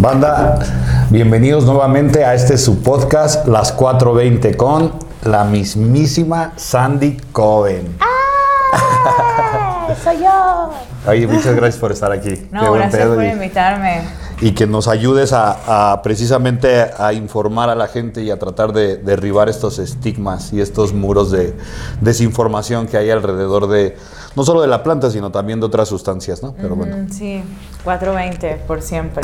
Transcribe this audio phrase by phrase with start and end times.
[0.00, 0.58] Banda,
[1.10, 4.92] bienvenidos nuevamente a este su podcast, Las 420 con
[5.24, 7.96] la mismísima Sandy Coven.
[8.00, 9.88] ¡Ah!
[10.02, 10.70] ¡Soy yo!
[11.06, 12.48] Oye, muchas gracias por estar aquí.
[12.50, 14.00] No, gracias por y- invitarme.
[14.40, 18.72] y que nos ayudes a, a precisamente a informar a la gente y a tratar
[18.72, 21.54] de derribar estos estigmas y estos muros de
[22.00, 23.96] desinformación que hay alrededor de
[24.36, 26.54] no solo de la planta, sino también de otras sustancias, ¿no?
[26.54, 27.06] Pero bueno.
[27.10, 27.42] Sí,
[27.84, 29.22] 420 por siempre.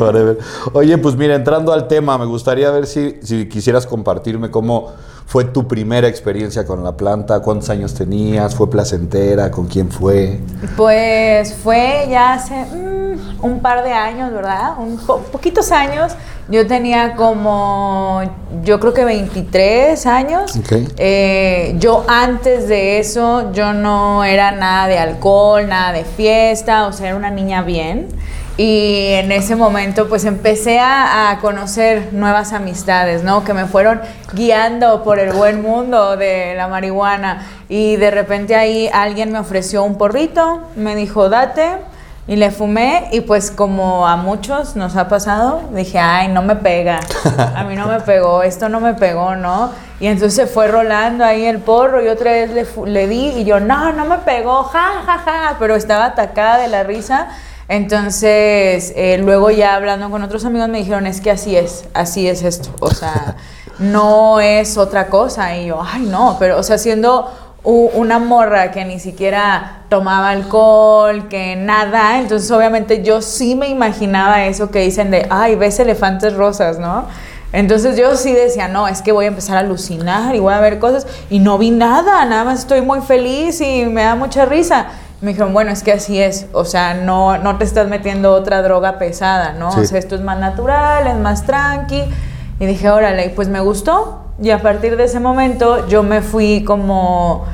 [0.72, 4.92] Oye, pues mira, entrando al tema, me gustaría ver si, si quisieras compartirme cómo
[5.30, 10.40] fue tu primera experiencia con la planta, cuántos años tenías, fue placentera, con quién fue.
[10.76, 14.72] Pues fue ya hace mm, un par de años, ¿verdad?
[14.76, 16.14] Un po- poquitos años.
[16.48, 18.22] Yo tenía como,
[18.64, 20.56] yo creo que 23 años.
[20.96, 26.92] Eh, yo antes de eso, yo no era nada de alcohol, nada de fiesta, o
[26.92, 28.08] sea, era una niña bien.
[28.60, 33.42] Y en ese momento pues empecé a, a conocer nuevas amistades, ¿no?
[33.42, 34.02] Que me fueron
[34.34, 37.46] guiando por el buen mundo de la marihuana.
[37.70, 41.70] Y de repente ahí alguien me ofreció un porrito, me dijo, date.
[42.28, 46.54] Y le fumé y pues como a muchos nos ha pasado, dije, ay, no me
[46.54, 47.00] pega,
[47.56, 49.70] a mí no me pegó, esto no me pegó, ¿no?
[50.00, 53.44] Y entonces se fue rolando ahí el porro y otra vez le, le di y
[53.44, 57.28] yo, no, no me pegó, ja, ja, ja, pero estaba atacada de la risa.
[57.70, 62.26] Entonces, eh, luego ya hablando con otros amigos me dijeron, es que así es, así
[62.26, 63.36] es esto, o sea,
[63.78, 65.56] no es otra cosa.
[65.56, 67.30] Y yo, ay, no, pero, o sea, siendo
[67.62, 74.46] una morra que ni siquiera tomaba alcohol, que nada, entonces obviamente yo sí me imaginaba
[74.46, 77.04] eso que dicen de, ay, ves elefantes rosas, ¿no?
[77.52, 80.60] Entonces yo sí decía, no, es que voy a empezar a alucinar y voy a
[80.60, 84.44] ver cosas y no vi nada, nada más estoy muy feliz y me da mucha
[84.44, 84.88] risa.
[85.20, 88.62] Me dijeron, bueno, es que así es, o sea, no, no te estás metiendo otra
[88.62, 89.70] droga pesada, ¿no?
[89.72, 89.80] Sí.
[89.80, 92.04] O sea, esto es más natural, es más tranqui.
[92.58, 94.22] Y dije, órale, pues me gustó.
[94.42, 97.44] Y a partir de ese momento yo me fui como,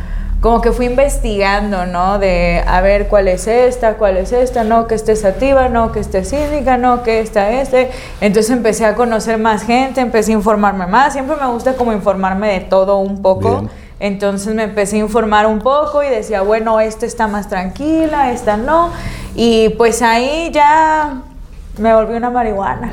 [0.40, 2.20] como que fui investigando, ¿no?
[2.20, 5.90] De a ver cuál es esta, cuál es esta, no, que esta es sativa, no,
[5.90, 7.90] que esta es cínica, no, que esta este.
[8.20, 11.14] Entonces empecé a conocer más gente, empecé a informarme más.
[11.14, 13.62] Siempre me gusta como informarme de todo un poco.
[13.62, 13.85] Bien.
[13.98, 18.56] Entonces me empecé a informar un poco y decía, bueno, esta está más tranquila, esta
[18.56, 18.90] no.
[19.34, 21.22] Y pues ahí ya
[21.78, 22.90] me volví una marihuana.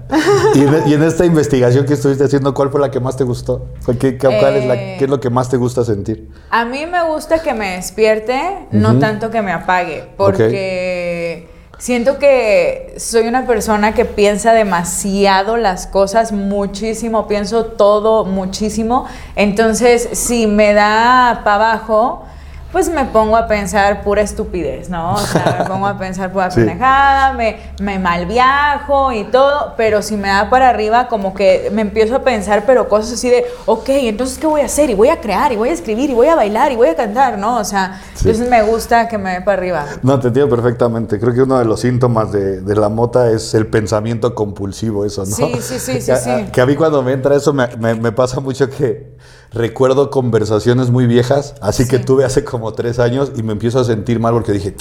[0.54, 3.24] y, en, y en esta investigación que estuviste haciendo, ¿cuál fue la que más te
[3.24, 3.66] gustó?
[3.86, 4.96] ¿Qué, qué- cuál es, la, Eh.
[4.98, 6.30] qué es lo que más te gusta sentir?
[6.50, 11.48] A mí me gusta que me despierte, no tanto que me apague, porque
[11.78, 19.06] siento que soy una persona que piensa demasiado las cosas, muchísimo, pienso todo muchísimo.
[19.34, 22.24] Entonces, si me da para abajo,
[22.72, 25.14] pues me pongo a pensar pura estupidez, ¿no?
[25.14, 26.60] O sea, me pongo a pensar pura Sí.
[26.60, 31.82] pendejada, me, me malviajo y todo, pero si me da para arriba, como que me
[31.82, 34.90] empiezo a pensar, pero cosas así de, ok, entonces, ¿qué voy a hacer?
[34.90, 36.96] Y voy a crear, y voy a escribir, y voy a bailar, y voy a
[36.96, 37.56] cantar, ¿no?
[37.58, 38.28] O sea, Sí.
[38.28, 39.86] entonces me gusta que me dé para arriba.
[40.02, 41.18] No, te entiendo perfectamente.
[41.18, 45.24] Creo que uno de los síntomas de, de la mota es el pensamiento compulsivo, eso,
[45.24, 45.34] ¿no?
[45.36, 46.30] Sí, sí, sí, sí, Que a- sí.
[46.52, 49.14] Que a mí cuando me entra eso me, me- me pasa mucho que
[49.56, 53.84] recuerdo conversaciones muy viejas, así que tuve hace como tres años y me empiezo a
[53.84, 54.74] sentir mal porque dije,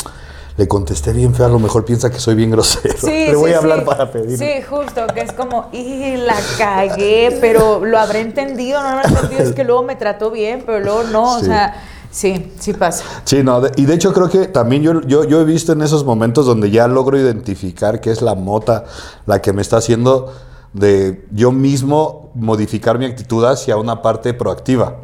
[0.57, 2.95] le contesté bien feo, a lo mejor piensa que soy bien grosero.
[2.97, 3.85] Sí, Le voy sí, a hablar sí.
[3.85, 4.37] para pedir.
[4.37, 9.09] Sí, justo, que es como, y la cagué, pero lo habré entendido, no lo habré
[9.09, 13.03] entendido, es que luego me trató bien, pero luego no, o sea, sí, sí pasa.
[13.25, 15.81] Sí, no, de- y de hecho creo que también yo, yo, yo he visto en
[15.81, 18.85] esos momentos donde ya logro identificar que es la mota
[19.25, 20.31] la que me está haciendo
[20.75, 24.97] de yo mismo modificar mi actitud hacia una parte proactiva.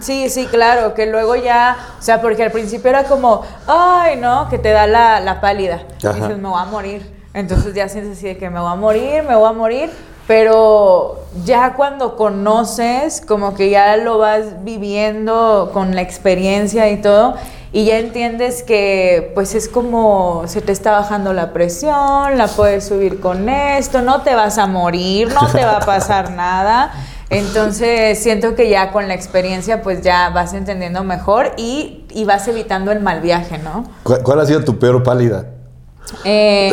[0.00, 4.48] Sí, sí, claro, que luego ya, o sea, porque al principio era como, ay, no,
[4.48, 5.82] que te da la, la pálida.
[6.00, 7.18] Y dices, me voy a morir.
[7.34, 9.90] Entonces ya sientes así de que me voy a morir, me voy a morir.
[10.28, 17.34] Pero ya cuando conoces, como que ya lo vas viviendo con la experiencia y todo,
[17.72, 22.86] y ya entiendes que pues es como se te está bajando la presión, la puedes
[22.86, 26.92] subir con esto, no te vas a morir, no te va a pasar nada.
[27.30, 32.48] Entonces siento que ya con la experiencia pues ya vas entendiendo mejor y, y vas
[32.48, 33.84] evitando el mal viaje, ¿no?
[34.02, 35.44] ¿Cuál, cuál ha sido tu peor pálida?
[36.24, 36.72] Eh,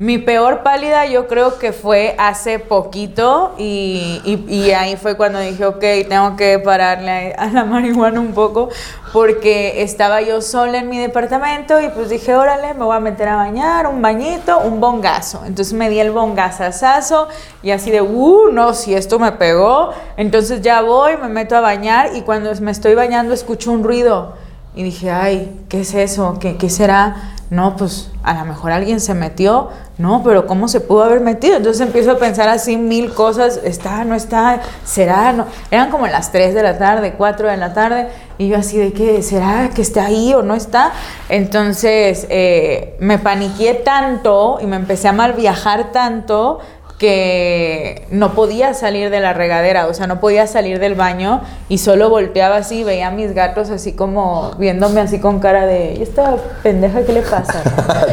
[0.00, 5.84] mi peor pálida yo creo que fue hace poquito y, ahí fue cuando dije, ok,
[6.08, 8.70] tengo que pararle a, a la marihuana un poco
[9.12, 13.28] porque estaba yo sola en mi departamento y pues dije, órale, me voy a meter
[13.28, 15.42] a bañar, un bañito, un bongazo.
[15.46, 17.28] Entonces me di el bongazazazo
[17.62, 19.90] y así de, uh, no, si esto me pegó.
[20.16, 24.32] Entonces ya voy, me meto a bañar y cuando me estoy bañando escucho un ruido.
[24.74, 26.36] Y dije, ay, ¿qué es eso?
[26.40, 27.34] ¿Qué, qué será?
[27.50, 31.56] no, pues a lo mejor alguien se metió, no, pero ¿cómo se pudo haber metido?
[31.56, 35.46] Entonces empiezo a pensar así mil cosas, está, no está, será, no.
[35.70, 38.92] Eran como las 3 de la tarde, 4 de la tarde, y yo así de
[38.92, 40.92] que, ¿será que está ahí o no está?
[41.28, 46.58] Entonces eh, me paniqué tanto y me empecé a mal viajar tanto
[47.04, 51.76] que no podía salir de la regadera, o sea, no podía salir del baño y
[51.76, 56.02] solo volteaba así, veía a mis gatos así como viéndome así con cara de, ¿y
[56.02, 57.62] esta pendeja qué le pasa?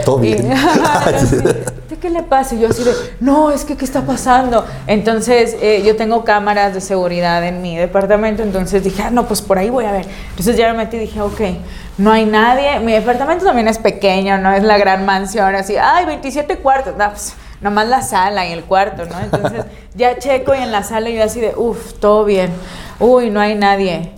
[0.05, 0.51] Todo bien.
[1.91, 2.55] Y, ¿Qué le pasa?
[2.55, 4.65] Y yo así de, no, es que ¿qué está pasando?
[4.87, 9.41] Entonces, eh, yo tengo cámaras de seguridad en mi departamento, entonces dije, ah, no, pues
[9.41, 10.07] por ahí voy a ver.
[10.31, 11.41] Entonces ya me metí y dije, ok,
[11.99, 12.79] no hay nadie.
[12.79, 17.09] Mi departamento también es pequeño, no es la gran mansión, así, ay, 27 cuartos, no,
[17.09, 19.19] pues, nomás la sala y el cuarto, ¿no?
[19.19, 19.65] Entonces
[19.95, 22.51] ya checo y en la sala yo así de, uff, todo bien,
[22.99, 24.11] uy, no hay nadie,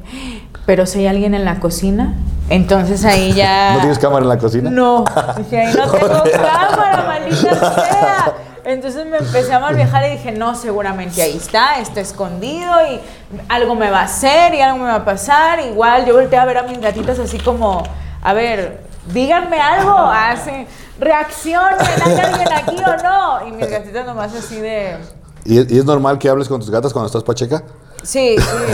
[0.66, 2.16] pero si hay alguien en la cocina,
[2.50, 3.74] entonces ahí ya...
[3.74, 4.70] ¿No tienes cámara en la cocina?
[4.70, 5.04] No,
[5.38, 8.34] dije, ahí no tengo cámara, maldita sea.
[8.66, 13.02] Entonces me empecé a mal viajar y dije, no, seguramente ahí está, está escondido y
[13.50, 15.60] algo me va a hacer y algo me va a pasar.
[15.60, 17.84] Igual yo volteé a ver a mis gatitas así como,
[18.22, 18.80] a ver,
[19.12, 20.66] díganme algo, así
[21.00, 23.48] reaccionen, ¿hay alguien aquí o no?
[23.48, 24.98] Y mis gatitas nomás así de...
[25.46, 27.64] ¿Y, es normal que hables con tus gatas cuando estás pacheca?
[28.04, 28.74] Sí, sí.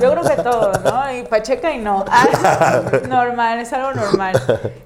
[0.00, 1.12] Yo creo que todo, ¿no?
[1.14, 2.04] Y pacheca y no.
[2.08, 4.40] Ah, normal, es algo normal.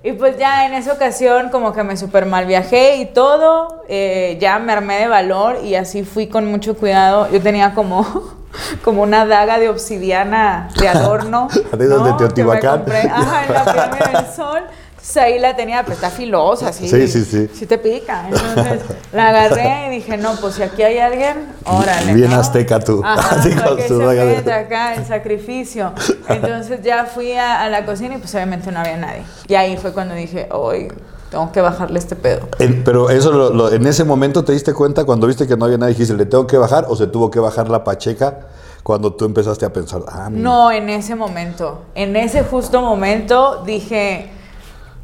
[0.04, 3.82] Y pues ya en esa ocasión como que me super mal viajé y todo.
[3.88, 7.28] Eh, ya me armé de valor y así fui con mucho cuidado.
[7.30, 8.06] Yo tenía como,
[8.84, 11.48] como una daga de obsidiana de adorno.
[11.72, 12.04] De ¿no?
[12.04, 12.84] de Teotihuacán.
[13.12, 14.62] Ajá, en la pirámide del sol
[15.16, 16.88] ahí la tenía, pero está filosa, ¿sí?
[16.88, 17.50] Sí, sí, sí.
[17.52, 18.28] Sí te pica.
[18.28, 18.82] Entonces
[19.12, 22.14] la agarré y dije, no, pues si aquí hay alguien, órale.
[22.14, 23.02] Bien azteca tú.
[23.04, 25.92] Ajá, Así con su se acá el sacrificio.
[26.28, 29.22] Entonces ya fui a, la cocina y pues obviamente no había nadie.
[29.48, 30.88] Y ahí fue cuando dije, hoy
[31.30, 32.48] tengo que bajarle este pedo.
[32.84, 36.14] pero eso, en ese momento te diste cuenta cuando viste que no había nadie, dijiste,
[36.14, 38.40] ¿le tengo que bajar o se tuvo que bajar la pacheca?
[38.82, 41.82] Cuando tú empezaste a pensar, ah, No, en ese momento.
[41.94, 44.41] En ese justo momento dije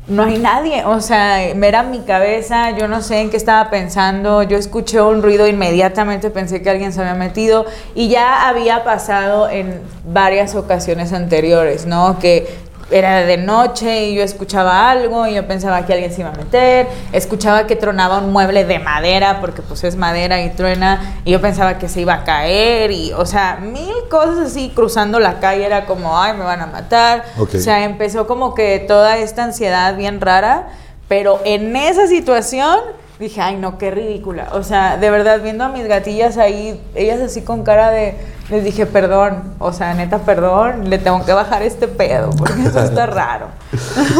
[0.08, 4.42] no hay nadie, o sea, era mi cabeza, yo no sé en qué estaba pensando,
[4.42, 9.50] yo escuché un ruido, inmediatamente pensé que alguien se había metido y ya había pasado
[9.50, 12.18] en varias ocasiones anteriores, ¿no?
[12.18, 16.30] Que era de noche y yo escuchaba algo y yo pensaba que alguien se iba
[16.30, 21.20] a meter, escuchaba que tronaba un mueble de madera porque pues es madera y truena
[21.24, 25.20] y yo pensaba que se iba a caer y o sea, mil cosas así cruzando
[25.20, 27.24] la calle era como, ay, me van a matar.
[27.38, 30.68] O sea, empezó como que toda esta ansiedad bien rara,
[31.08, 32.78] pero en esa situación
[33.18, 34.50] dije, ay, no, qué ridícula.
[34.52, 38.14] O sea, de verdad, viendo a mis gatillas ahí, ellas así con cara de,
[38.48, 42.80] les dije, perdón, o sea, neta, perdón, le tengo que bajar este pedo, porque eso
[42.80, 43.46] está raro.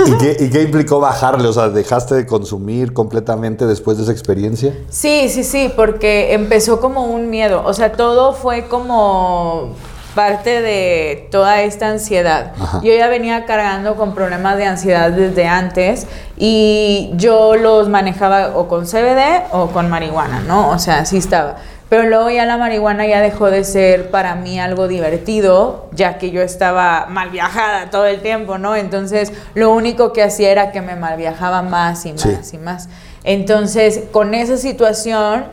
[0.06, 1.48] ¿Y qué, implicó bajarle?
[1.48, 4.74] O sea, ¿dejaste de consumir completamente después de esa experiencia?
[4.90, 7.62] Sí, sí, sí, porque empezó como un miedo.
[7.64, 9.74] O sea, todo fue como
[10.14, 12.52] parte de toda esta ansiedad.
[12.82, 16.06] Yo ya venía cargando con problemas de ansiedad desde antes
[16.36, 20.70] y yo los manejaba o con CBD o con marihuana, ¿no?
[20.70, 21.56] O sea, así estaba.
[21.88, 26.30] Pero luego ya la marihuana ya dejó de ser para mí algo divertido, ya que
[26.30, 28.76] yo estaba mal viajada todo el tiempo, ¿no?
[28.76, 32.90] Entonces, lo único que hacía era que me mal viajaba más y más y más.
[33.24, 35.46] Entonces, con esa situación,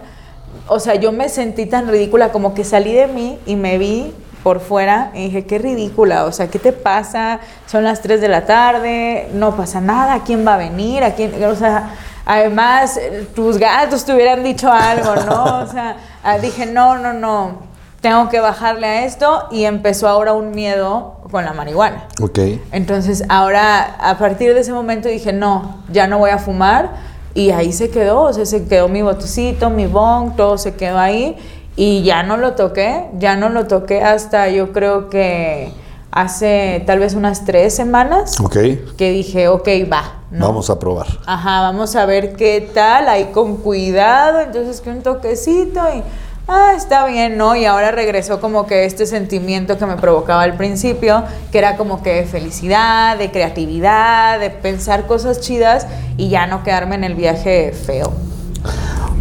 [0.67, 4.13] o sea, yo me sentí tan ridícula como que salí de mí y me vi
[4.45, 7.39] por fuera y dije, qué ridícula, o sea, ¿qué te pasa?
[7.65, 11.03] Son las 3 de la tarde, no pasa nada, ¿quién va a venir?
[11.03, 11.43] ¿A quién?
[11.45, 11.95] O sea,
[12.27, 12.99] además,
[13.33, 15.61] tus gatos te hubieran dicho algo, ¿no?
[15.63, 17.57] O sea, ah, dije, no, no, no,
[18.01, 22.05] tengo que bajarle a esto y empezó ahora un miedo con la marihuana.
[22.21, 22.37] Ok.
[22.71, 26.91] Entonces, ahora, a partir de ese momento dije, no, ya no voy a fumar
[27.33, 30.99] y ahí se quedó, o sea, se quedó mi botecito, mi bong, todo se quedó
[30.99, 31.35] ahí
[31.75, 35.71] y ya no lo toqué, ya no lo toqué hasta yo creo que
[36.11, 38.39] hace tal vez unas tres semanas.
[38.39, 38.57] Ok.
[38.97, 40.21] Que dije, ok, va.
[40.31, 41.07] Vamos a probar.
[41.25, 46.01] Ajá, vamos a ver qué tal, ahí con cuidado, entonces que un toquecito y...
[46.47, 47.55] Ah, está bien, ¿no?
[47.55, 52.03] Y ahora regresó como que este sentimiento que me provocaba al principio, que era como
[52.03, 57.15] que de felicidad, de creatividad, de pensar cosas chidas y ya no quedarme en el
[57.15, 58.13] viaje feo.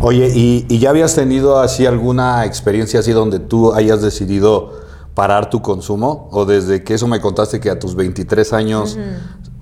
[0.07, 4.83] Oye, ¿y, ya habías tenido así alguna experiencia así donde tú hayas decidido
[5.15, 6.29] parar tu consumo?
[6.31, 8.99] ¿O desde que eso me contaste que a tus 23 años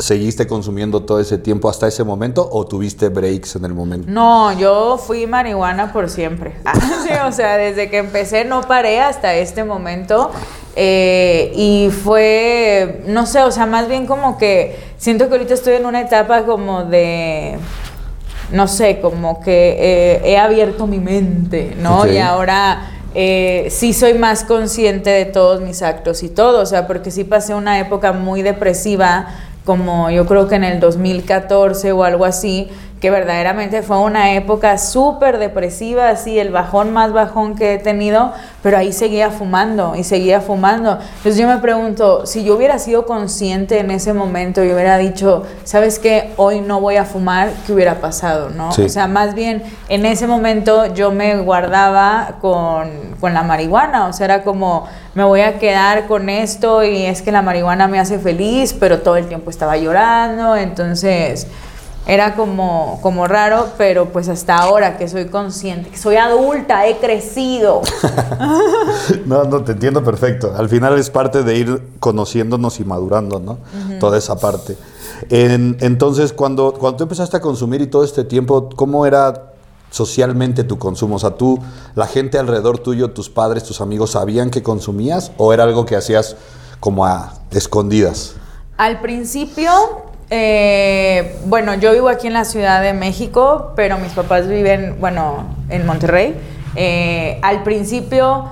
[0.00, 4.10] seguiste consumiendo todo ese tiempo hasta ese momento o tuviste breaks en el momento?
[4.10, 6.56] No, yo fui marihuana por siempre.
[7.28, 10.32] o sea, desde que empecé no paré hasta este momento
[10.74, 15.74] Eh, y fue, no sé, o sea, más bien como que siento que ahorita estoy
[15.74, 17.58] en una etapa como de,
[18.52, 22.06] no sé, como que eh, he abierto mi mente, ¿no?
[22.06, 26.86] Y ahora eh, sí soy más consciente de todos mis actos y todo, o sea,
[26.86, 29.28] porque sí pasé una época muy depresiva,
[29.64, 32.68] como yo creo que en el 2014 o algo así,
[33.02, 38.32] que verdaderamente fue una época súper depresiva, así el bajón más bajón que he tenido,
[38.62, 41.00] pero ahí seguía fumando y seguía fumando.
[41.16, 45.42] Entonces yo me pregunto, si yo hubiera sido consciente en ese momento y hubiera dicho,
[45.64, 46.30] ¿sabes qué?
[46.36, 48.50] Hoy no voy a fumar, ¿qué hubiera pasado?
[48.50, 48.70] ¿no?
[48.70, 48.82] Sí.
[48.82, 54.12] O sea, más bien en ese momento yo me guardaba con, con la marihuana, o
[54.12, 57.98] sea, era como, me voy a quedar con esto y es que la marihuana me
[57.98, 61.48] hace feliz, pero todo el tiempo estaba llorando, entonces
[62.06, 66.98] era como, como raro, pero pues hasta ahora que soy consciente, que soy adulta, he
[66.98, 67.82] crecido.
[69.26, 70.52] No, no, te entiendo perfecto.
[70.56, 73.58] Al final es parte de ir conociéndonos y madurando, ¿no?
[74.00, 74.76] Toda esa parte.
[75.30, 79.52] En- entonces, cuando, cuando tú empezaste a consumir y todo este tiempo, ¿cómo era
[79.90, 81.16] socialmente tu consumo?
[81.16, 81.58] O sea, tú,
[81.94, 85.96] la gente alrededor tuyo, tus padres, tus amigos, ¿sabían que consumías o era algo que
[85.96, 86.36] hacías
[86.80, 88.34] como a escondidas?
[88.76, 89.70] Al principio,
[90.34, 95.44] eh, bueno, yo vivo aquí en la Ciudad de México, pero mis papás viven, bueno,
[95.68, 96.34] en Monterrey.
[96.74, 98.46] Eh, al principio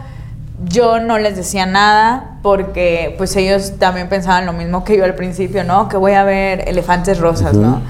[0.63, 5.15] yo no les decía nada porque pues ellos también pensaban lo mismo que yo al
[5.15, 5.89] principio, ¿no?
[5.89, 7.81] Que voy a ver elefantes rosas, ¿no?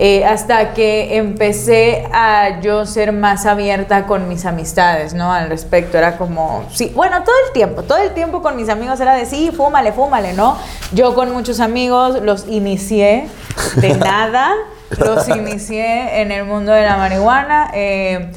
[0.00, 5.32] Eh, hasta que empecé a yo ser más abierta con mis amistades, ¿no?
[5.32, 9.00] Al respecto, era como, sí, bueno, todo el tiempo, todo el tiempo con mis amigos
[9.00, 10.56] era de, sí, fúmale, fúmale, ¿no?
[10.92, 13.28] Yo con muchos amigos los inicié
[13.74, 14.52] de nada,
[14.98, 17.72] los inicié en el mundo de la marihuana.
[17.74, 18.30] eh,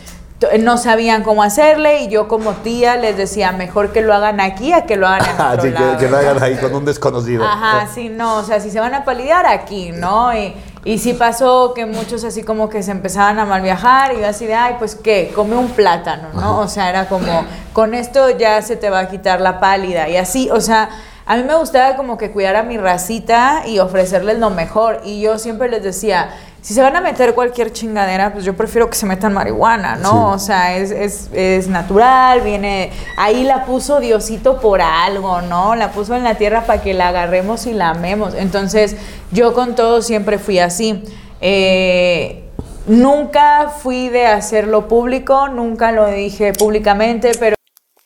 [0.60, 4.74] no sabían cómo hacerle y yo como tía les decía mejor que lo hagan aquí
[4.74, 6.86] a que lo hagan en otro Así lado, que, que lo hagan ahí con un
[6.86, 7.46] desconocido.
[7.46, 10.36] Ajá, sí, no, o sea, si se van a palidear aquí, ¿no?
[10.36, 14.22] Y, y sí pasó que muchos así como que se empezaban a mal viajar y
[14.22, 16.60] yo así de, ay, pues qué, come un plátano, ¿no?
[16.60, 20.18] O sea, era como, con esto ya se te va a quitar la pálida y
[20.18, 20.90] así, o sea,
[21.26, 25.02] a mí me gustaba como que cuidar a mi racita y ofrecerles lo mejor.
[25.06, 26.32] Y yo siempre les decía,
[26.62, 30.10] si se van a meter cualquier chingadera, pues yo prefiero que se metan marihuana, ¿no?
[30.10, 30.36] Sí.
[30.36, 35.76] O sea, es, es, es natural, viene, ahí la puso Diosito por algo, ¿no?
[35.76, 38.36] La puso en la tierra para que la agarremos y la amemos.
[38.36, 38.96] Entonces,
[39.32, 41.04] yo con todo siempre fui así.
[41.42, 42.44] Eh,
[42.86, 47.56] nunca fui de hacerlo público, nunca lo dije públicamente, pero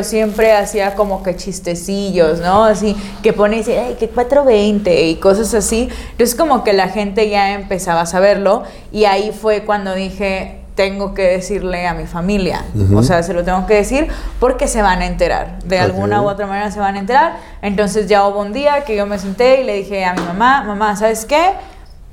[0.03, 2.65] siempre hacía como que chistecillos, ¿no?
[2.65, 5.87] Así que pone y dice, ay, que 420 y cosas así.
[6.11, 11.13] Entonces como que la gente ya empezaba a saberlo y ahí fue cuando dije, tengo
[11.13, 12.65] que decirle a mi familia.
[12.93, 14.09] O sea, se lo tengo que decir
[14.41, 15.63] porque se van a enterar.
[15.63, 17.37] De alguna u otra manera se van a enterar.
[17.61, 20.61] Entonces ya hubo un día que yo me senté y le dije a mi mamá,
[20.63, 21.51] mamá, ¿sabes qué?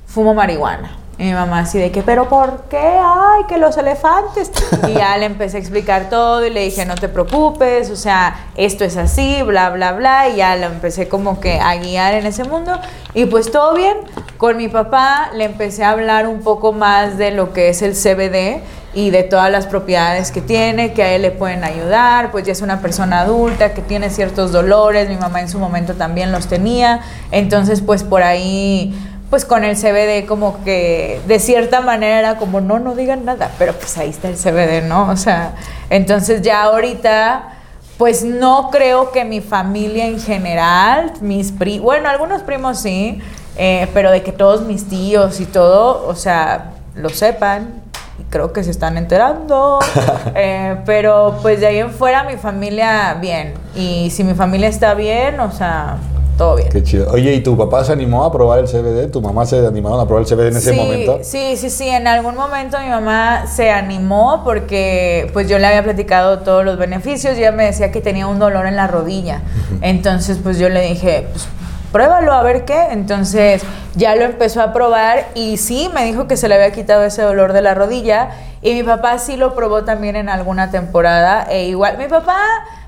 [0.07, 1.02] Fumo marihuana.
[1.17, 2.77] Y mi mamá así de que, pero ¿por qué?
[2.79, 4.51] Ay, que los elefantes.
[4.87, 8.47] Y ya le empecé a explicar todo y le dije, no te preocupes, o sea,
[8.55, 10.29] esto es así, bla, bla, bla.
[10.29, 12.79] Y ya lo empecé como que a guiar en ese mundo.
[13.13, 13.97] Y pues todo bien.
[14.37, 17.93] Con mi papá le empecé a hablar un poco más de lo que es el
[17.93, 18.61] CBD
[18.93, 22.51] y de todas las propiedades que tiene, que a él le pueden ayudar, pues ya
[22.51, 26.47] es una persona adulta que tiene ciertos dolores, mi mamá en su momento también los
[26.47, 27.01] tenía,
[27.31, 28.93] entonces pues por ahí,
[29.33, 33.49] pues con el CBD como que de cierta manera era como no, no digan nada,
[33.57, 35.09] pero pues ahí está el CBD, ¿no?
[35.09, 35.55] O sea,
[35.89, 37.49] entonces ya ahorita...
[37.97, 43.19] Pues no creo que mi familia en general, mis primos, bueno, algunos primos sí,
[43.55, 47.81] eh, pero de que todos mis tíos y todo, o sea, lo sepan,
[48.19, 49.79] y creo que se están enterando.
[50.35, 53.53] Eh, pero pues de ahí en fuera mi familia bien.
[53.75, 55.97] Y si mi familia está bien, o sea,
[56.37, 56.69] todo bien.
[56.69, 57.11] Qué chido.
[57.11, 59.11] Oye, ¿y tu papá se animó a probar el CBD?
[59.11, 61.19] ¿Tu mamá se animaron a probar el CBD en ese sí, momento?
[61.21, 61.87] Sí, sí, sí.
[61.87, 66.77] En algún momento mi mamá se animó porque pues yo le había platicado todos los
[66.77, 69.41] beneficios y ella me decía que tenía un dolor en la rodilla.
[69.81, 71.47] Entonces pues yo le dije, pues
[71.91, 72.87] pruébalo a ver qué.
[72.91, 73.61] Entonces
[73.95, 77.21] ya lo empezó a probar y sí, me dijo que se le había quitado ese
[77.21, 78.31] dolor de la rodilla.
[78.61, 81.47] Y mi papá sí lo probó también en alguna temporada.
[81.49, 82.37] E igual, mi papá...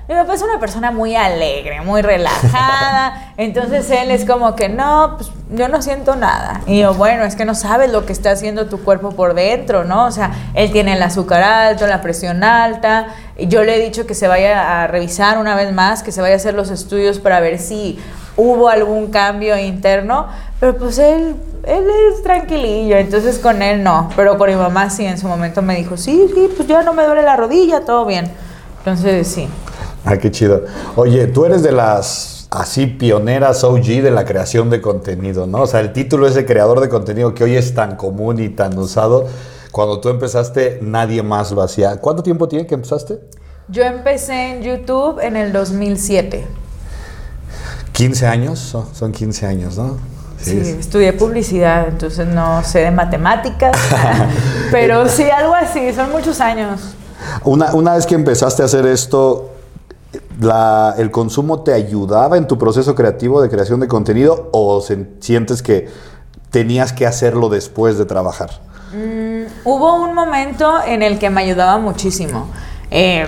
[0.08, 3.32] Mi papá es una persona muy alegre, muy relajada.
[3.36, 6.60] Entonces él es como que no, pues yo no siento nada.
[6.64, 9.82] Y yo, bueno, es que no sabes lo que está haciendo tu cuerpo por dentro,
[9.82, 10.04] ¿no?
[10.06, 13.08] O sea, él tiene el azúcar alto, la presión alta.
[13.36, 16.34] Yo le he dicho que se vaya a revisar una vez más, que se vaya
[16.34, 17.98] a hacer los estudios para ver si
[18.36, 20.28] hubo algún cambio interno.
[20.60, 21.34] Pero pues él,
[21.64, 24.08] él es tranquilillo, entonces con él no.
[24.14, 26.92] Pero con mi mamá sí, en su momento me dijo, sí, sí, pues ya no
[26.92, 28.30] me duele la rodilla, todo bien.
[28.78, 29.48] Entonces sí.
[30.06, 30.64] Ah, qué chido.
[30.94, 35.62] Oye, tú eres de las así pioneras OG de la creación de contenido, ¿no?
[35.62, 38.48] O sea, el título es de creador de contenido que hoy es tan común y
[38.48, 39.26] tan usado.
[39.72, 41.96] Cuando tú empezaste, nadie más lo hacía.
[41.96, 43.18] ¿Cuánto tiempo tiene que empezaste?
[43.66, 46.46] Yo empecé en YouTube en el 2007.
[47.90, 49.96] 15 años, son, son 15 años, ¿no?
[50.40, 53.76] Sí, estudié publicidad, entonces no sé de matemáticas,
[54.70, 56.94] pero sí, algo así, son muchos años.
[57.42, 59.55] Una, una vez que empezaste a hacer esto,
[60.40, 64.80] la, ¿el consumo te ayudaba en tu proceso creativo de creación de contenido o
[65.20, 65.88] sientes que
[66.50, 68.50] tenías que hacerlo después de trabajar?
[68.92, 72.48] Mm, hubo un momento en el que me ayudaba muchísimo.
[72.90, 73.26] Eh,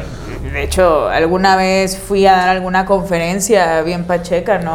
[0.53, 4.75] de hecho, alguna vez fui a dar alguna conferencia bien pacheca, ¿no?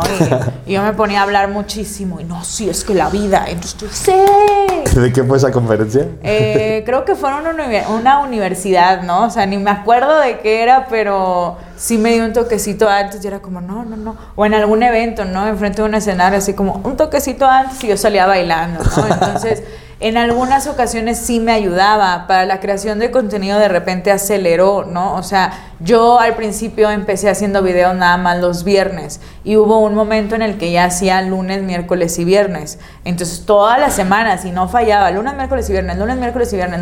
[0.65, 2.19] Y, yo me ponía a hablar muchísimo.
[2.19, 3.45] Y no, sí, es que la vida.
[3.47, 4.99] Entonces, sí.
[4.99, 6.07] ¿De qué fue esa conferencia?
[6.21, 7.55] Eh, creo que fue una,
[7.89, 9.25] una universidad, ¿no?
[9.25, 13.21] O sea, ni me acuerdo de qué era, pero sí me dio un toquecito antes
[13.25, 14.15] y era como, no, no, no.
[14.37, 15.45] O en algún evento, ¿no?
[15.45, 19.07] Enfrente de un escenario, así como un toquecito antes y yo salía bailando, ¿no?
[19.13, 19.63] Entonces
[20.03, 22.27] en algunas ocasiones sí me ayudaba.
[22.27, 25.15] Para la creación de contenido de repente aceleró, ¿no?
[25.15, 29.95] O sea, yo al principio empecé haciendo videos nada más los viernes y hubo un
[29.95, 32.79] momento en el que ya hacía lunes, miércoles y viernes.
[33.05, 36.81] Entonces todas las semanas y no fallaba, lunes, miércoles y viernes, lunes, miércoles y viernes.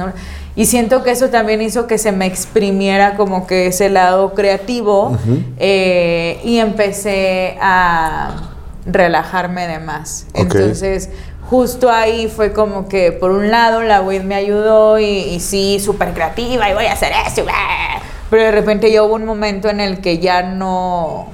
[0.55, 5.17] Y siento que eso también hizo que se me exprimiera como que ese lado creativo
[5.57, 8.49] eh, y empecé a
[8.85, 10.27] relajarme de más.
[10.33, 11.09] Entonces
[11.51, 16.13] justo ahí fue como que por un lado la WID me ayudó y, sí, súper
[16.13, 17.45] creativa y voy a hacer eso.
[18.29, 21.27] Pero de repente ya hubo un momento en el que ya no,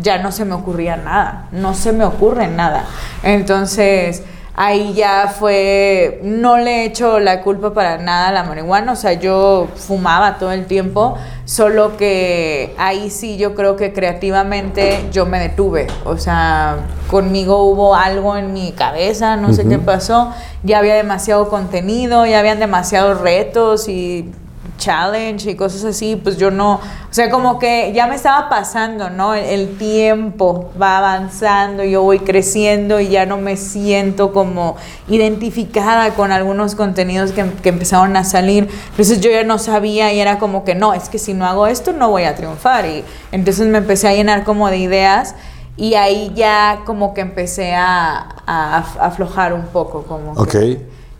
[0.00, 2.84] ya no se me ocurría nada, no se me ocurre nada.
[3.24, 4.22] Entonces
[4.56, 8.96] ahí ya fue, no le he hecho la culpa para nada a la marihuana, o
[8.96, 15.26] sea, yo fumaba todo el tiempo, solo que ahí sí yo creo que creativamente yo
[15.26, 16.78] me detuve, o sea,
[17.10, 20.32] conmigo hubo algo en mi cabeza, no sé qué pasó,
[20.62, 24.32] ya había demasiado contenido, ya habían demasiados retos y
[24.76, 26.80] challenge y cosas así, pues yo no, o
[27.10, 29.34] sea, como que ya me estaba pasando, ¿no?
[29.34, 34.76] El, tiempo va avanzando, yo voy creciendo y ya no me siento como
[35.08, 38.68] identificada con algunos contenidos que, que empezaron a salir.
[38.90, 41.66] Entonces yo ya no sabía y era como que no, es que si no hago
[41.66, 42.86] esto no voy a triunfar.
[42.86, 45.34] Y entonces me empecé a llenar como de ideas
[45.76, 50.32] y ahí ya como que empecé a, a, aflojar un poco, como...
[50.32, 50.56] Ok.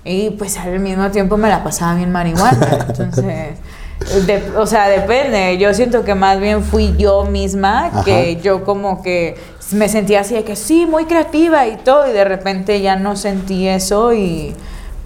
[0.07, 2.87] Y pues al mismo tiempo me la pasaba bien marihuana.
[2.89, 3.59] Entonces,
[4.57, 5.59] o sea, depende.
[5.59, 9.37] Yo siento que más bien fui yo misma, que yo como que
[9.73, 13.17] me sentía así de que sí, muy creativa y todo, y de repente ya no
[13.17, 14.55] sentí eso y...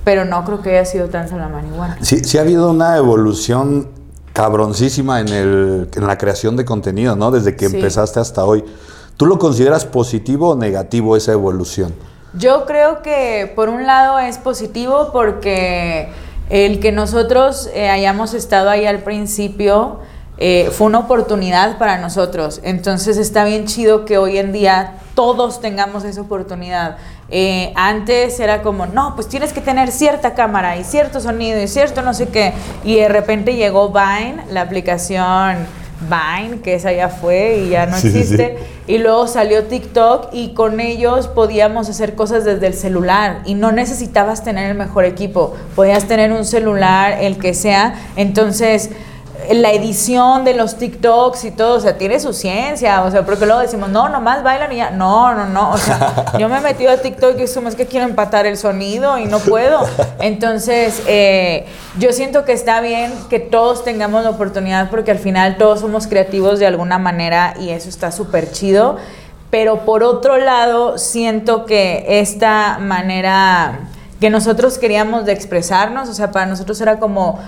[0.03, 1.99] Pero no creo que haya sido tanto la marihuana.
[2.01, 3.89] Sí, sí ha habido una evolución
[4.33, 7.31] cabroncísima en, el, en la creación de contenido, ¿no?
[7.31, 8.65] Desde que empezaste hasta hoy.
[9.19, 11.93] ¿Tú lo consideras positivo o negativo esa evolución?
[12.33, 16.09] Yo creo que por un lado es positivo porque
[16.49, 19.99] el que nosotros eh, hayamos estado ahí al principio
[20.39, 22.61] eh, fue una oportunidad para nosotros.
[22.63, 26.99] Entonces está bien chido que hoy en día todos tengamos esa oportunidad.
[27.31, 31.67] Eh, antes era como, no, pues tienes que tener cierta cámara y cierto sonido y
[31.67, 32.55] cierto no sé qué.
[32.85, 35.67] Y de repente llegó Vine, la aplicación
[36.01, 38.59] Vine, que esa ya fue y ya no existe.
[38.87, 43.71] Y luego salió TikTok y con ellos podíamos hacer cosas desde el celular y no
[43.73, 47.95] necesitabas tener el mejor equipo, podías tener un celular, el que sea.
[48.17, 48.91] Entonces
[49.53, 53.47] la edición de los TikToks y todo, o sea, tiene su ciencia, o sea, porque
[53.47, 56.61] luego decimos, no, nomás bailan y ya, no, no, no, o sea, yo me he
[56.61, 59.81] metido a TikTok y es que quiero empatar el sonido y no puedo.
[60.21, 61.67] Entonces, eh,
[61.99, 66.07] yo siento que está bien que todos tengamos la oportunidad porque al final todos somos
[66.07, 68.97] creativos de alguna manera y eso está súper chido,
[69.51, 73.81] pero por otro lado, siento que esta manera
[74.21, 77.41] que nosotros queríamos de expresarnos, o sea, para nosotros era como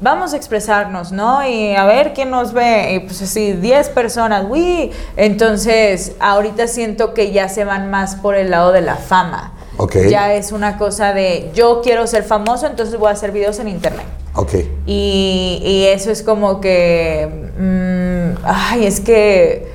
[0.00, 1.46] vamos a expresarnos, ¿no?
[1.46, 4.90] Y a ver quién nos ve, y pues así, 10 personas, uy.
[5.16, 9.52] Entonces, ahorita siento que ya se van más por el lado de la fama.
[9.76, 10.10] Okay.
[10.10, 13.68] Ya es una cosa de yo quiero ser famoso, entonces voy a hacer videos en
[13.68, 14.06] internet.
[14.34, 14.54] Ok.
[14.86, 19.72] Y, y eso es como que, mm, ay, es que,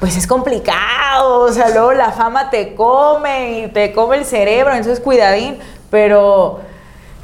[0.00, 4.72] pues es complicado, o sea, luego la fama te come y te come el cerebro,
[4.72, 5.58] entonces cuidadín,
[5.90, 6.60] pero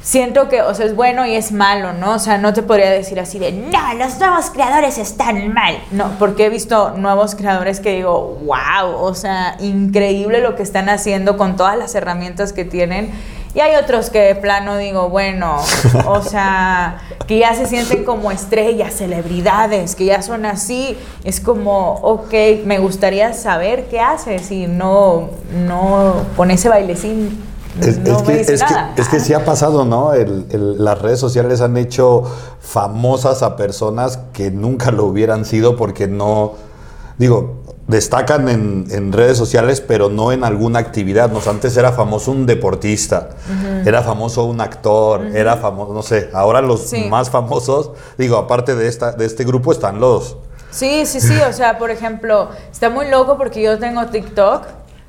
[0.03, 2.13] siento que, o sea, es bueno y es malo, ¿no?
[2.13, 5.79] O sea, no te podría decir así de, no, los nuevos creadores están mal.
[5.91, 10.89] No, porque he visto nuevos creadores que digo, wow, o sea, increíble lo que están
[10.89, 13.11] haciendo con todas las herramientas que tienen.
[13.55, 15.57] Y hay otros que de plano digo, bueno,
[16.07, 20.97] o sea, que ya se sienten como estrellas, celebridades, que ya son así.
[21.23, 22.33] Es como, ok,
[22.65, 27.52] me gustaría saber qué haces y no, no con ese bailecín.
[27.81, 28.93] Es, no es que, es, que, nada.
[28.97, 30.13] es que sí ha pasado, ¿no?
[30.13, 32.23] El- el- las redes sociales han hecho
[32.59, 36.53] famosas a personas que nunca lo hubieran sido porque no,
[37.17, 37.55] digo,
[37.87, 41.31] destacan en, en redes sociales, pero no en alguna actividad.
[41.31, 41.39] ¿no?
[41.49, 43.29] Antes era famoso un deportista,
[43.85, 47.05] era famoso un actor, era famoso, no sé, ahora los Sí.
[47.09, 50.37] más famosos, digo, aparte de, esta, de este grupo están los...
[50.71, 54.63] Sí, sí, sí, o sea, por ejemplo, está muy loco porque yo tengo TikTok,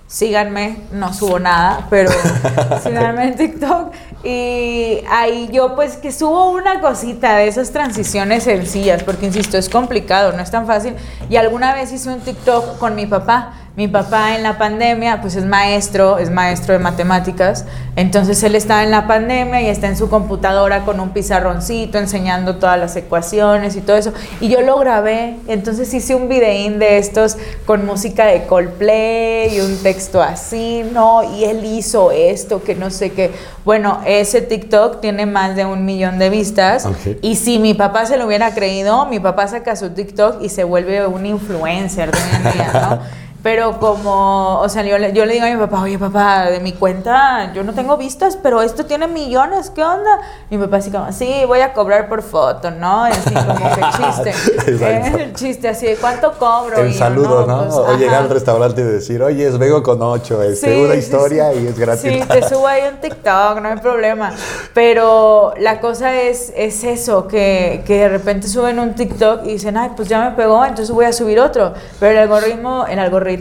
[0.06, 2.10] síganme, no subo nada, pero
[2.82, 9.02] síganme en TikTok y ahí yo pues que subo una cosita de esas transiciones sencillas,
[9.02, 10.94] porque insisto, es complicado, no es tan fácil,
[11.28, 13.54] y alguna vez hice un TikTok con mi papá.
[13.76, 17.64] Mi papá en la pandemia, pues es maestro, es maestro de matemáticas,
[17.96, 22.54] entonces él estaba en la pandemia y está en su computadora con un pizarroncito enseñando
[22.58, 24.12] todas las ecuaciones y todo eso.
[24.40, 29.60] Y yo lo grabé, entonces hice un videín de estos con música de Coldplay y
[29.60, 31.24] un texto así, ¿no?
[31.34, 33.32] Y él hizo esto, que no sé qué.
[33.64, 36.87] Bueno, ese TikTok tiene más de un millón de vistas.
[36.87, 37.16] Ok.
[37.22, 40.62] Y si mi papá se lo hubiera creído, mi papá saca su TikTok y se
[40.62, 43.00] vuelve un influencer de hoy en día, ¿no?
[43.44, 46.61] Pero como, o sea, yo le, yo le digo a mi papá, oye papá, de
[46.61, 50.18] mi cuenta yo no tengo vistas, pero esto tiene millones, ¿qué onda?
[50.50, 53.07] Y mi papá así como, sí, voy a cobrar por foto, ¿no?
[53.07, 55.22] Y así como que chiste.
[55.22, 56.78] El chiste así, ¿cuánto cobro?
[56.78, 57.64] El Y yo, saludo, ¿no?
[57.64, 57.98] pues, o ajá.
[57.98, 61.52] llegar al restaurante y decir, oye, es vengo con ocho, este, Sí, una sí, historia
[61.52, 61.59] sí.
[61.61, 62.00] y es gratis.
[62.12, 64.33] Sí, te subo ahí un TikTok, no hay problema.
[64.72, 69.76] Pero la cosa es, es eso, que, que de repente suben un TikTok y dicen,
[69.76, 71.74] ay, pues ya me pegó, entonces voy a subir otro.
[72.00, 73.33] Pero el algoritmo, el algoritmo,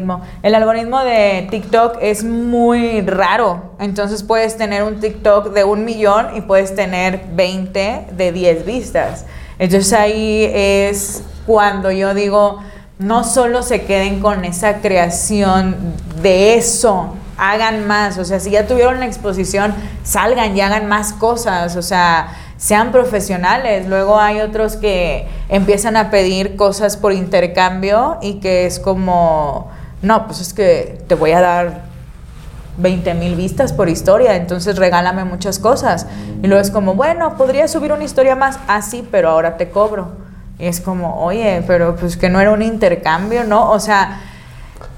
[0.43, 3.73] el algoritmo de TikTok es muy raro.
[3.79, 9.25] Entonces puedes tener un TikTok de un millón y puedes tener 20 de 10 vistas.
[9.59, 12.59] Entonces ahí es cuando yo digo,
[12.99, 15.75] no solo se queden con esa creación
[16.21, 21.13] de eso, hagan más, o sea, si ya tuvieron la exposición, salgan y hagan más
[21.13, 23.87] cosas, o sea, sean profesionales.
[23.87, 29.69] Luego hay otros que empiezan a pedir cosas por intercambio y que es como,
[30.03, 31.81] no, pues es que te voy a dar
[32.77, 36.07] 20 mil vistas por historia, entonces regálame muchas cosas.
[36.41, 40.11] Y luego es como, bueno, podría subir una historia más, así, pero ahora te cobro.
[40.59, 43.71] Y es como, oye, pero pues que no era un intercambio, ¿no?
[43.71, 44.21] O sea,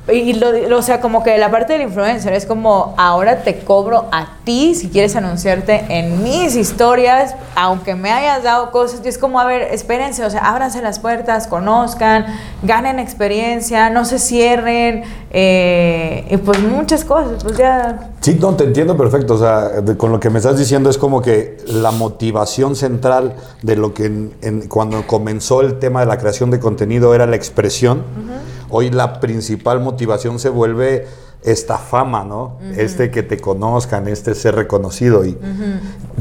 [0.08, 4.06] y lo, o sea, como que la parte del influencer es como, ahora te cobro
[4.12, 9.02] a ti si quieres anunciarte en mis historias, aunque me hayas dado cosas.
[9.04, 12.26] Y es como, a ver, espérense, o sea, ábranse las puertas, conozcan,
[12.62, 18.12] ganen experiencia, no se cierren, eh, y pues muchas cosas, pues ya...
[18.22, 19.34] Sí, no, te entiendo perfecto.
[19.36, 23.34] O sea, de- con lo que me estás diciendo es como que la motivación central
[23.62, 27.26] de lo que en- en- cuando comenzó el tema de la creación de contenido era
[27.26, 28.04] la expresión.
[28.70, 31.08] Hoy la principal motivación se vuelve
[31.44, 32.58] esta fama, ¿no?
[32.76, 35.24] Este que te conozcan, este ser reconocido.
[35.26, 35.38] Y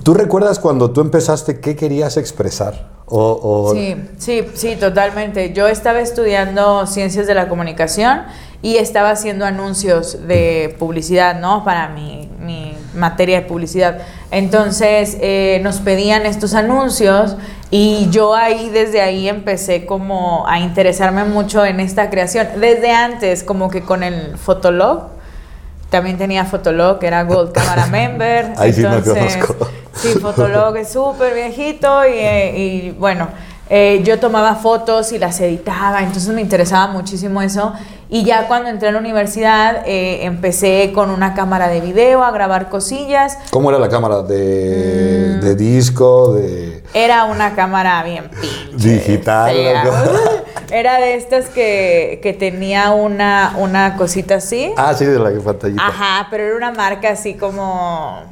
[0.03, 2.93] ¿Tú recuerdas cuando tú empezaste qué querías expresar?
[3.07, 5.53] O, o- Sí, sí, sí, totalmente.
[5.55, 8.23] Yo estaba estudiando ciencias de la comunicación
[8.61, 11.65] y estaba haciendo anuncios de publicidad, ¿no?
[11.65, 13.99] Para mi, mi materia de publicidad.
[14.31, 17.37] Entonces eh, nos pedían estos anuncios
[17.77, 22.47] y yo ahí, desde ahí empecé como a interesarme mucho en esta creación.
[22.61, 25.09] Desde antes, como que con el Fotolog.
[25.91, 28.53] También tenía Fotolog, que era Gold Camera Member.
[28.59, 29.69] Ahí sí no Entonces, conozco.
[29.93, 33.27] Sí, Fotolog es súper viejito y, eh, y, bueno,
[33.69, 37.73] eh, yo tomaba fotos y las editaba, entonces me interesaba muchísimo eso.
[38.09, 42.31] Y ya cuando entré a la universidad eh, empecé con una cámara de video a
[42.31, 43.37] grabar cosillas.
[43.51, 44.23] ¿Cómo era la cámara?
[44.23, 45.41] ¿De, Mm.
[45.41, 46.35] de disco?
[46.35, 48.89] ¿De Era una cámara bien pinche.
[48.89, 49.55] digital?
[50.71, 54.73] Era de estas que, que tenía una, una cosita así.
[54.77, 55.85] Ah, sí, de la pantallita.
[55.87, 58.23] Ajá, pero era una marca así como,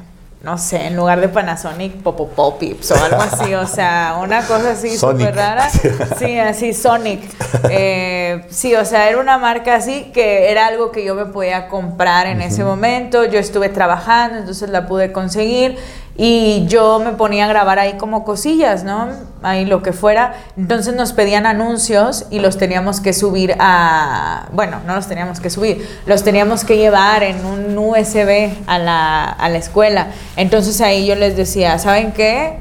[0.41, 4.97] no sé, en lugar de Panasonic, Popopopips o algo así, o sea, una cosa así
[4.97, 5.69] súper rara.
[6.17, 7.21] Sí, así, Sonic.
[7.69, 11.67] Eh, sí, o sea, era una marca así que era algo que yo me podía
[11.67, 13.23] comprar en ese momento.
[13.25, 15.77] Yo estuve trabajando, entonces la pude conseguir.
[16.15, 19.07] Y yo me ponía a grabar ahí como cosillas, ¿no?
[19.41, 20.35] Ahí lo que fuera.
[20.55, 24.47] Entonces nos pedían anuncios y los teníamos que subir a...
[24.51, 29.23] Bueno, no los teníamos que subir, los teníamos que llevar en un USB a la,
[29.23, 30.07] a la escuela.
[30.35, 32.59] Entonces ahí yo les decía, ¿saben qué?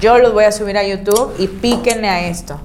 [0.00, 2.60] Yo los voy a subir a YouTube y píquenle a esto.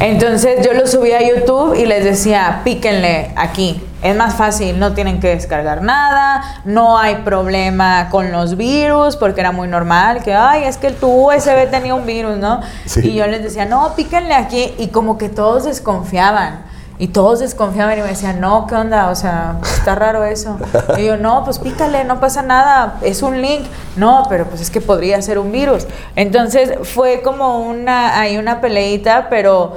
[0.00, 3.82] Entonces yo lo subí a YouTube y les decía, píquenle aquí.
[4.00, 9.40] Es más fácil, no tienen que descargar nada, no hay problema con los virus, porque
[9.40, 12.60] era muy normal que, ay, es que tu USB tenía un virus, ¿no?
[13.02, 14.72] Y yo les decía, no, píquenle aquí.
[14.78, 16.62] Y como que todos desconfiaban.
[17.00, 19.10] Y todos desconfiaban y me decían, no, ¿qué onda?
[19.10, 20.58] O sea, está raro eso.
[20.96, 23.66] Y yo, no, pues pícale, no pasa nada, es un link.
[23.96, 25.86] No, pero pues es que podría ser un virus.
[26.16, 29.76] Entonces fue como una, hay una peleita, pero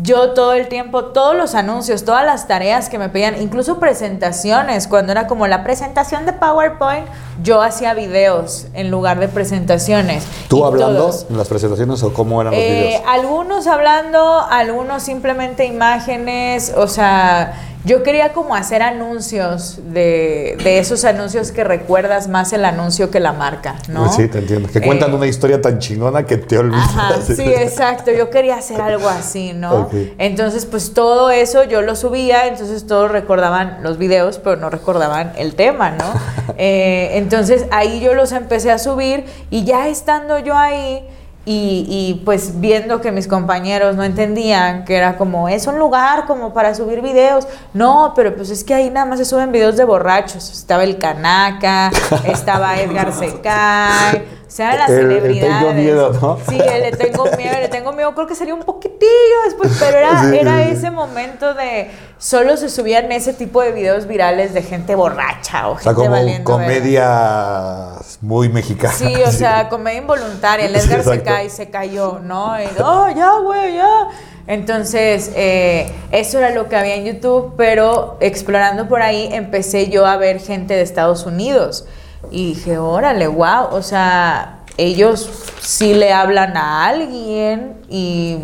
[0.00, 4.86] yo todo el tiempo, todos los anuncios, todas las tareas que me pedían, incluso presentaciones,
[4.86, 7.06] cuando era como la presentación de PowerPoint,
[7.42, 10.24] yo hacía videos en lugar de presentaciones.
[10.48, 13.02] ¿Tú hablando en las presentaciones o cómo eran los eh, videos?
[13.08, 21.52] Algunos hablando, algunos simplemente imágenes, o sea, yo quería como hacer anuncios de, esos anuncios
[21.52, 24.12] que recuerdas más el anuncio que la marca, ¿no?
[24.12, 24.68] Sí, te entiendo.
[24.68, 26.84] Que cuentan eh, una historia tan chingona que te olvidas.
[26.84, 28.10] Ajá, sí, exacto.
[28.10, 29.88] Yo quería hacer algo así, ¿no?
[30.18, 35.32] Entonces, pues todo eso yo lo subía, entonces todos recordaban los videos, pero no recordaban
[35.36, 36.04] el tema, ¿no?
[36.60, 41.06] Eh, entonces ahí yo los empecé a subir y ya estando yo ahí
[41.50, 46.52] y, pues viendo que mis compañeros no entendían que era como, es un lugar como
[46.52, 47.48] para subir videos.
[47.72, 50.50] No, pero pues es que ahí nada más se suben videos de borrachos.
[50.50, 51.90] Estaba el Canaca,
[52.24, 55.36] estaba Edgar Secay, sea, las celebridades.
[55.36, 56.38] Le tengo miedo, ¿no?
[56.48, 58.14] Sí, le tengo miedo, le tengo miedo.
[58.14, 59.08] Creo que sería un poquitillo
[59.44, 64.54] después, pero era, era ese momento de solo se subían ese tipo de videos virales
[64.54, 68.94] de gente borracha o, gente como comedia muy mexicana.
[68.94, 70.66] Sí, o sea, comedia involuntaria.
[70.66, 72.60] El Edgar se cae, se cayó, ¿no?
[72.60, 74.08] Y, oh, ya, güey, ya.
[74.46, 80.06] Entonces, eh, eso era lo que había en YouTube, pero explorando por ahí empecé yo
[80.06, 81.86] a ver gente de Estados Unidos.
[82.30, 88.38] Y dije, órale, wow, o sea, ellos sí le hablan a alguien y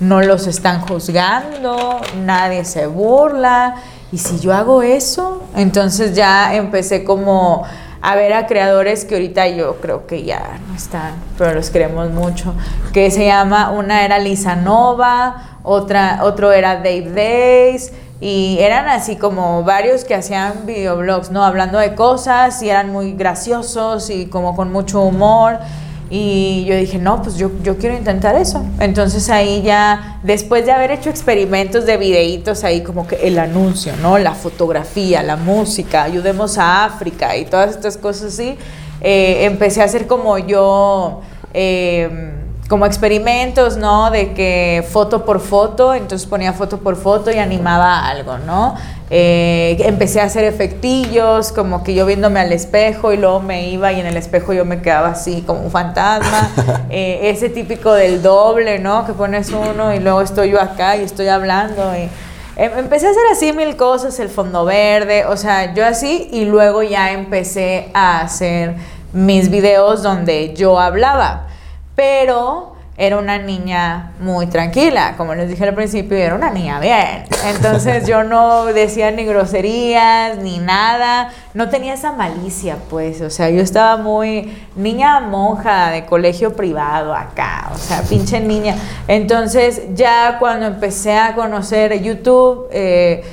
[0.00, 3.76] no los están juzgando, nadie se burla.
[4.10, 7.64] Y si yo hago eso, entonces ya empecé como
[8.02, 12.10] a ver a creadores que ahorita yo creo que ya no están, pero los queremos
[12.10, 12.52] mucho,
[12.92, 17.92] que se llama, una era Lisa Nova, otra, otro era Dave Days,
[18.24, 21.44] y eran así como varios que hacían videoblogs, ¿no?
[21.44, 25.58] Hablando de cosas y eran muy graciosos y como con mucho humor.
[26.08, 28.64] Y yo dije, no, pues yo, yo quiero intentar eso.
[28.78, 33.92] Entonces ahí ya, después de haber hecho experimentos de videitos ahí como que el anuncio,
[34.00, 34.16] ¿no?
[34.18, 38.56] La fotografía, la música, ayudemos a África y todas estas cosas así,
[39.00, 41.22] eh, empecé a hacer como yo...
[41.54, 42.38] Eh,
[42.72, 44.10] como experimentos, ¿no?
[44.10, 48.74] De que foto por foto, entonces ponía foto por foto y animaba algo, ¿no?
[49.10, 53.92] Eh, empecé a hacer efectillos, como que yo viéndome al espejo y luego me iba
[53.92, 56.48] y en el espejo yo me quedaba así como un fantasma.
[56.88, 59.06] Eh, ese típico del doble, ¿no?
[59.06, 61.94] Que pones uno y luego estoy yo acá y estoy hablando.
[61.94, 62.08] Y,
[62.56, 66.46] em, empecé a hacer así mil cosas, el fondo verde, o sea, yo así y
[66.46, 68.76] luego ya empecé a hacer
[69.12, 71.48] mis videos donde yo hablaba
[71.94, 77.24] pero era una niña muy tranquila, como les dije al principio, era una niña bien.
[77.46, 83.48] Entonces yo no decía ni groserías ni nada, no tenía esa malicia, pues, o sea,
[83.48, 88.76] yo estaba muy niña monja de colegio privado acá, o sea, pinche niña.
[89.08, 93.24] Entonces ya cuando empecé a conocer YouTube, eh,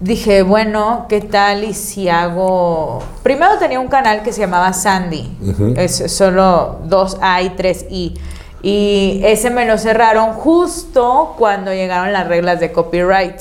[0.00, 3.02] dije, bueno, ¿qué tal y si hago...
[3.22, 5.36] Primero tenía un canal que se llamaba Sandy,
[5.76, 8.14] es solo dos A y tres I.
[8.62, 13.40] Y ese me lo cerraron justo cuando llegaron las reglas de copyright.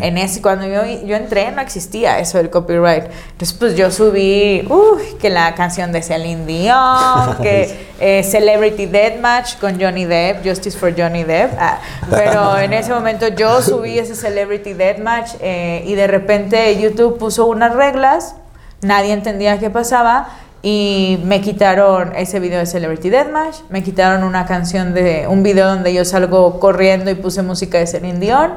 [0.00, 3.04] En ese, cuando yo, yo entré no existía eso del copyright.
[3.32, 9.58] Entonces, pues yo subí, uy, que la canción de Celine Dion, que eh, Celebrity Deathmatch
[9.58, 11.52] con Johnny Depp, Justice for Johnny Depp.
[11.58, 17.18] Ah, pero en ese momento yo subí ese Celebrity Deathmatch eh, y de repente YouTube
[17.18, 18.36] puso unas reglas,
[18.80, 20.30] nadie entendía qué pasaba
[20.62, 25.68] y me quitaron ese video de Celebrity Deathmatch, me quitaron una canción de un video
[25.68, 28.52] donde yo salgo corriendo y puse música de Celine Dion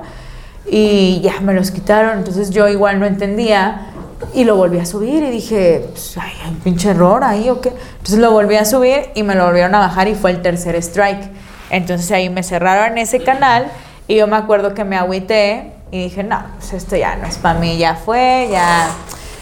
[0.70, 3.88] y ya me los quitaron, entonces yo igual no entendía
[4.34, 7.60] y lo volví a subir y dije, pues, ay, hay un pinche error ahí o
[7.60, 7.70] qué.
[7.70, 10.76] Entonces lo volví a subir y me lo volvieron a bajar y fue el tercer
[10.76, 11.30] strike.
[11.70, 13.72] Entonces ahí me cerraron ese canal
[14.08, 17.38] y yo me acuerdo que me agüité y dije, no, pues esto ya no es
[17.38, 18.90] para mí, ya fue, ya,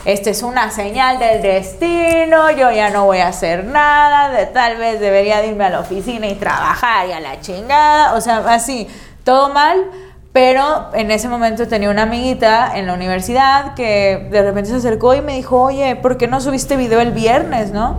[0.06, 4.78] esto es una señal del destino, yo ya no voy a hacer nada, de, tal
[4.78, 8.88] vez debería irme a la oficina y trabajar y a la chingada, o sea, así,
[9.24, 9.86] todo mal
[10.32, 15.16] pero en ese momento tenía una amiguita en la universidad que de repente se acercó
[15.16, 17.98] y me dijo, oye, ¿por qué no subiste video el viernes, no?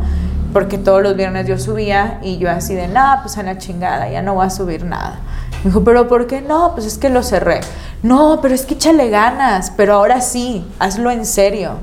[0.52, 4.08] Porque todos los viernes yo subía y yo así de, nada, pues a la chingada,
[4.08, 5.20] ya no voy a subir nada.
[5.62, 6.72] Me dijo, pero ¿por qué no?
[6.74, 7.60] Pues es que lo cerré.
[8.02, 11.78] No, pero es que échale ganas, pero ahora sí, hazlo en serio.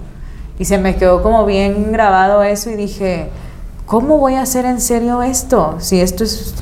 [0.59, 3.29] Y se me quedó como bien grabado eso y dije,
[3.85, 5.75] ¿cómo voy a hacer en serio esto?
[5.79, 6.55] Si esto es,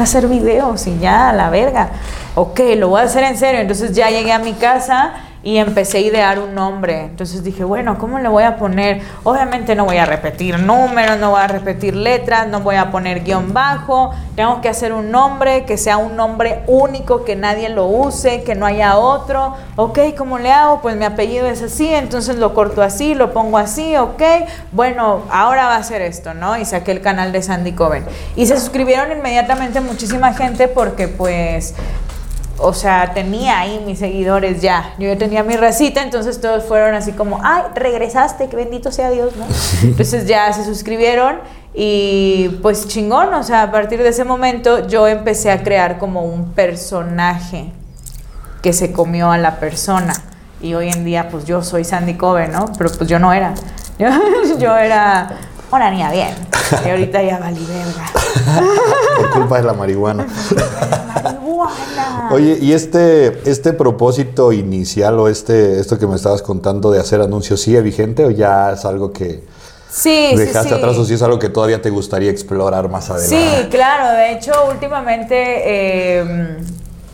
[0.00, 1.90] hacer videos y ya, la verga.
[2.34, 3.60] Ok, lo voy a hacer en serio.
[3.60, 7.04] Entonces ya llegué a mi casa y empecé a idear un nombre.
[7.04, 9.02] Entonces dije, bueno, ¿cómo le voy a poner?
[9.24, 13.24] Obviamente no voy a repetir números, no voy a repetir letras, no voy a poner
[13.24, 14.12] guion bajo.
[14.36, 18.54] Tengo que hacer un nombre que sea un nombre único, que nadie lo use, que
[18.54, 19.54] no haya otro.
[19.76, 20.80] Ok, ¿cómo le hago?
[20.80, 24.22] Pues mi apellido es así, entonces lo corto así, lo pongo así, ok.
[24.70, 26.56] Bueno, ahora va a ser esto, ¿no?
[26.56, 28.04] Y saqué el canal de Sandy Coven.
[28.36, 31.74] Y se suscribieron inmediatamente muchísima gente porque pues
[32.58, 34.94] o sea, tenía ahí mis seguidores ya.
[34.98, 39.10] Yo ya tenía mi recita, entonces todos fueron así como, ay, regresaste, que bendito sea
[39.10, 39.44] Dios, ¿no?
[39.82, 41.40] Entonces ya se suscribieron
[41.74, 46.22] y pues chingón, o sea, a partir de ese momento yo empecé a crear como
[46.22, 47.72] un personaje
[48.62, 50.14] que se comió a la persona.
[50.60, 52.66] Y hoy en día pues yo soy Sandy Cove, ¿no?
[52.78, 53.54] Pero pues yo no era.
[53.98, 54.08] Yo,
[54.58, 55.36] yo era
[55.70, 56.34] una niña bien.
[56.84, 58.06] Y ahorita ya valí verga.
[59.16, 60.26] Por culpa de la marihuana.
[62.30, 67.20] Oye, ¿y este, este propósito inicial o este, esto que me estabas contando de hacer
[67.20, 69.44] anuncios sigue vigente o ya es algo que
[69.90, 70.74] sí, dejaste sí, sí.
[70.74, 73.62] atrás o si es algo que todavía te gustaría explorar más adelante?
[73.62, 74.16] Sí, claro.
[74.16, 76.56] De hecho, últimamente, eh,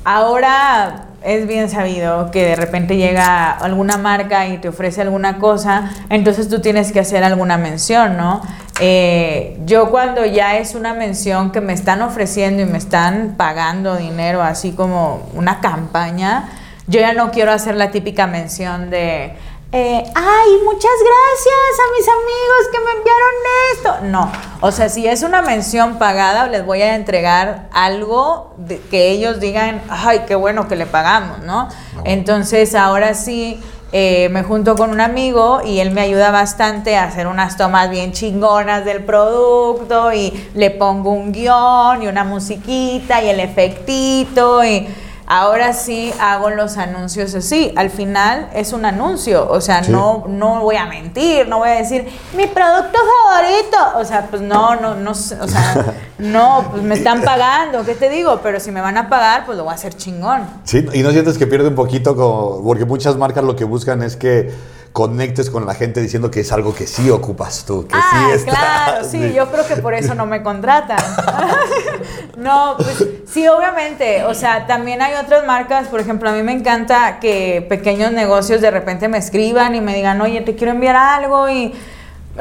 [0.05, 5.91] ahora es bien sabido que de repente llega alguna marca y te ofrece alguna cosa,
[6.11, 8.41] entonces tú tienes que hacer alguna mención, ¿no?
[8.81, 13.97] Eh, yo cuando ya es una mención que me están ofreciendo y me están pagando
[13.97, 16.49] dinero, así como una campaña,
[16.87, 19.35] yo ya no quiero hacer la típica mención de,
[19.71, 23.33] eh, ay, muchas gracias a mis amigos que me enviaron
[23.75, 23.97] esto.
[24.05, 29.11] No, o sea, si es una mención pagada, les voy a entregar algo de, que
[29.11, 31.69] ellos digan, ay, qué bueno que le pagamos, ¿no?
[32.05, 33.61] Entonces, ahora sí.
[33.91, 37.89] Eh, me junto con un amigo y él me ayuda bastante a hacer unas tomas
[37.89, 44.63] bien chingonas del producto y le pongo un guion y una musiquita y el efectito
[44.63, 44.87] y
[45.29, 47.73] ahora sí hago los anuncios así.
[47.77, 49.93] Al final es un anuncio, o sea, Sí.
[49.93, 53.77] no, no voy a mentir, no voy a decir mi producto favorito.
[53.97, 58.09] O sea, pues no, no, no, o sea, no, pues me están pagando, ¿qué te
[58.09, 58.41] digo?
[58.43, 60.43] Pero si me van a pagar, pues lo voy a hacer chingón.
[60.65, 64.03] Sí, y no sientes que pierde un poquito como, porque muchas marcas lo que buscan
[64.03, 64.53] es que
[64.93, 68.33] conectes con la gente diciendo que es algo que sí ocupas tú, que ah, sí
[68.33, 68.51] está.
[68.51, 70.99] claro, sí, yo creo que por eso no me contratan.
[72.37, 76.53] no, pues sí, obviamente, o sea, también hay otras marcas, por ejemplo, a mí me
[76.53, 80.97] encanta que pequeños negocios de repente me escriban y me digan, oye, te quiero enviar
[80.97, 81.75] algo y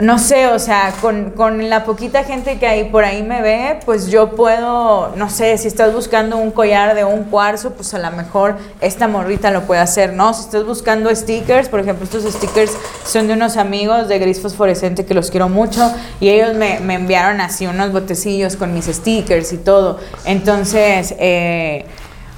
[0.01, 3.79] no sé, o sea, con, con la poquita gente que ahí por ahí me ve,
[3.85, 7.99] pues yo puedo, no sé, si estás buscando un collar de un cuarzo, pues a
[7.99, 10.33] lo mejor esta morrita lo puede hacer, ¿no?
[10.33, 12.73] Si estás buscando stickers, por ejemplo, estos stickers
[13.05, 16.93] son de unos amigos de Gris Fosforescente que los quiero mucho y ellos me, me
[16.93, 19.99] enviaron así unos botecillos con mis stickers y todo.
[20.25, 21.85] Entonces, eh,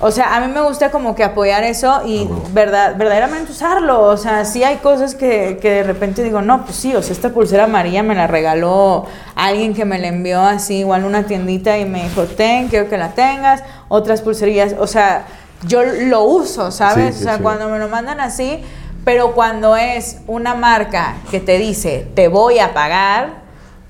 [0.01, 4.03] o sea, a mí me gusta como que apoyar eso y verdad, verdaderamente usarlo.
[4.03, 7.12] O sea, sí hay cosas que, que de repente digo, no, pues sí, o sea,
[7.12, 11.77] esta pulsera amarilla me la regaló alguien que me la envió así, igual una tiendita
[11.77, 13.62] y me dijo, ten, quiero que la tengas.
[13.89, 15.25] Otras pulserillas, o sea,
[15.67, 17.15] yo lo uso, ¿sabes?
[17.15, 17.43] Sí, sí, o sea, sí.
[17.43, 18.63] cuando me lo mandan así,
[19.03, 23.38] pero cuando es una marca que te dice, te voy a pagar,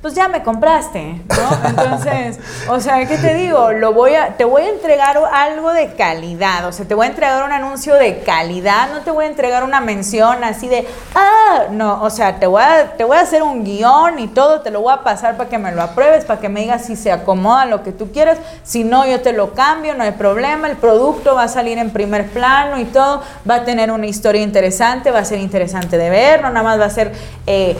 [0.01, 1.67] pues ya me compraste, ¿no?
[1.69, 3.73] Entonces, o sea, ¿qué te digo?
[3.73, 7.09] Lo voy a, te voy a entregar algo de calidad, o sea, te voy a
[7.09, 11.65] entregar un anuncio de calidad, no te voy a entregar una mención así de, ah,
[11.71, 14.71] no, o sea, te voy a, te voy a hacer un guion y todo, te
[14.71, 17.11] lo voy a pasar para que me lo apruebes, para que me digas si se
[17.11, 20.77] acomoda lo que tú quieres, si no, yo te lo cambio, no hay problema, el
[20.77, 25.11] producto va a salir en primer plano y todo, va a tener una historia interesante,
[25.11, 27.11] va a ser interesante de ver, no nada más va a ser...
[27.45, 27.75] Eh,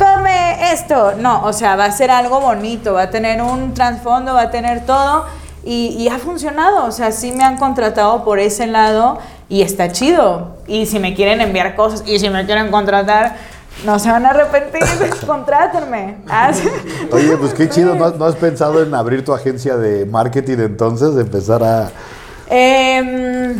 [0.00, 1.12] come esto.
[1.18, 4.50] No, o sea, va a ser algo bonito, va a tener un trasfondo, va a
[4.50, 5.26] tener todo.
[5.62, 9.18] Y, y ha funcionado, o sea, sí me han contratado por ese lado
[9.50, 10.56] y está chido.
[10.66, 13.36] Y si me quieren enviar cosas y si me quieren contratar,
[13.84, 14.82] no se van a arrepentir,
[15.26, 16.16] contrátenme.
[16.28, 16.50] Ah.
[17.12, 20.58] Oye, pues qué chido, ¿no, has- no has pensado en abrir tu agencia de marketing
[20.60, 21.14] entonces?
[21.14, 21.90] De empezar a...
[22.48, 23.56] Em,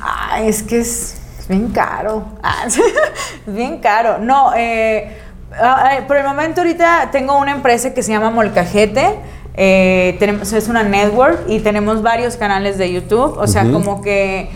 [0.00, 2.24] ay, es que es, es bien caro.
[2.42, 4.18] Ah, es bien caro.
[4.18, 5.21] No, eh,
[5.60, 9.18] ah, por el momento ahorita tengo una empresa que se llama Molcajete.
[9.54, 13.36] Eh, tenemos, es una network y tenemos varios canales de YouTube.
[13.38, 14.50] O sea, como que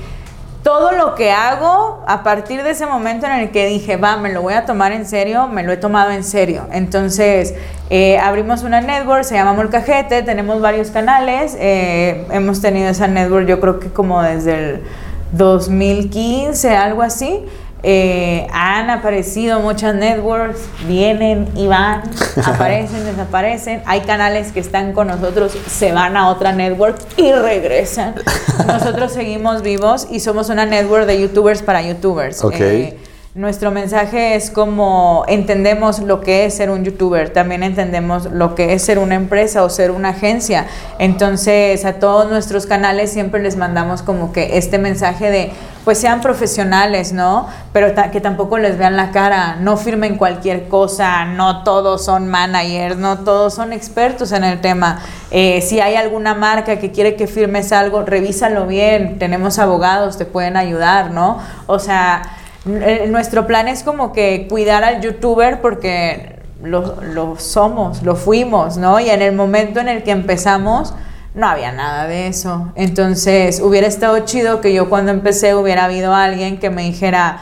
[0.62, 4.32] todo lo que hago, a partir de ese momento en el que dije, va, me
[4.32, 6.66] lo voy a tomar en serio, me lo he tomado en serio.
[6.72, 7.54] Entonces,
[7.88, 13.46] Eh, abrimos una network, se llama Molcajete, tenemos varios canales, eh, hemos tenido esa network
[13.46, 14.82] yo creo que como desde el
[15.30, 17.44] 2015, algo así.
[17.82, 22.02] Eh, han aparecido muchas networks, vienen y van,
[22.44, 23.82] aparecen, desaparecen.
[23.86, 28.14] Hay canales que están con nosotros, se van a otra network y regresan.
[28.66, 32.42] Nosotros seguimos vivos y somos una network de youtubers para youtubers.
[32.42, 32.98] Okay.
[33.36, 38.72] Nuestro mensaje es como entendemos lo que es ser un youtuber, también entendemos lo que
[38.72, 40.64] es ser una empresa o ser una agencia.
[40.98, 45.52] Entonces a todos nuestros canales siempre les mandamos como que este mensaje de
[45.84, 47.46] pues sean profesionales, ¿no?
[47.74, 52.96] Pero que tampoco les vean la cara, no firmen cualquier cosa, no todos son managers,
[52.96, 55.02] no todos son expertos en el tema.
[55.30, 60.24] Eh, si hay alguna marca que quiere que firmes algo, revísalo bien, tenemos abogados, te
[60.24, 61.38] pueden ayudar, ¿no?
[61.66, 62.22] O sea
[62.68, 68.98] eh, nuestro plan es como que cuidar al youtuber porque lo, somos, lo fuimos, ¿no?
[68.98, 70.94] Y en el momento en el que empezamos,
[71.34, 72.72] no había nada de eso.
[72.74, 77.40] Entonces, hubiera estado chido que yo cuando empecé hubiera habido alguien que me dijera,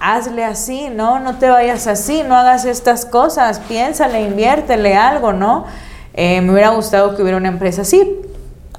[0.00, 1.18] hazle así, ¿no?
[1.18, 5.64] No te vayas así, no hagas estas cosas, piénsale, inviértele algo, ¿no?
[6.14, 8.20] Eh, me hubiera gustado que hubiera una empresa así.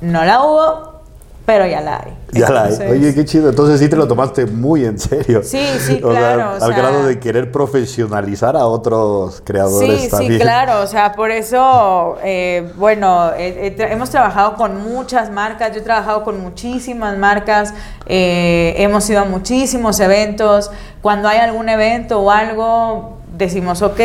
[0.01, 1.01] No la hubo,
[1.45, 2.22] pero ya la hay.
[2.33, 2.73] Ya la hay.
[2.89, 3.49] Oye, qué chido.
[3.49, 5.41] Entonces sí te lo tomaste muy en serio.
[5.43, 6.53] Sí, sí, claro.
[6.59, 10.81] al grado de querer profesionalizar a otros creadores sí, Sí, claro.
[10.81, 15.71] O sea, por eso, eh, bueno, hemos trabajado con muchas marcas.
[15.73, 17.73] Yo he trabajado con muchísimas marcas.
[18.05, 20.71] Eh, hemos ido a muchísimos eventos.
[21.01, 23.99] Cuando hay algún evento o algo, decimos, ok,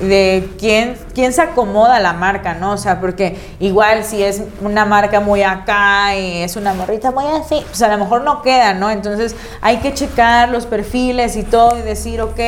[0.00, 2.72] de quién, quién se acomoda la marca, ¿no?
[2.72, 7.24] O sea, porque igual si es una marca muy acá y es una morrita muy
[7.24, 8.90] así, pues a lo mejor no queda, ¿no?
[8.90, 12.38] Entonces hay que checar los perfiles y todo y decir, ok,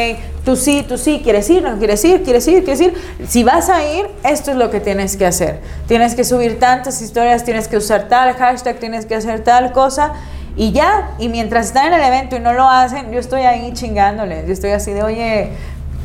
[0.45, 2.95] tú sí, tú sí, quieres ir, no quieres ir, quieres ir, quieres ir.
[3.27, 5.61] Si vas a ir, esto es lo que tienes que hacer.
[5.89, 10.13] Tienes que subir tantas historias, tienes que usar tal hashtag, tienes que hacer tal cosa.
[10.57, 13.73] Y ya, y mientras están en el evento y no lo hacen, yo estoy ahí
[13.73, 14.47] chingándoles.
[14.47, 15.53] Yo estoy así de, oye,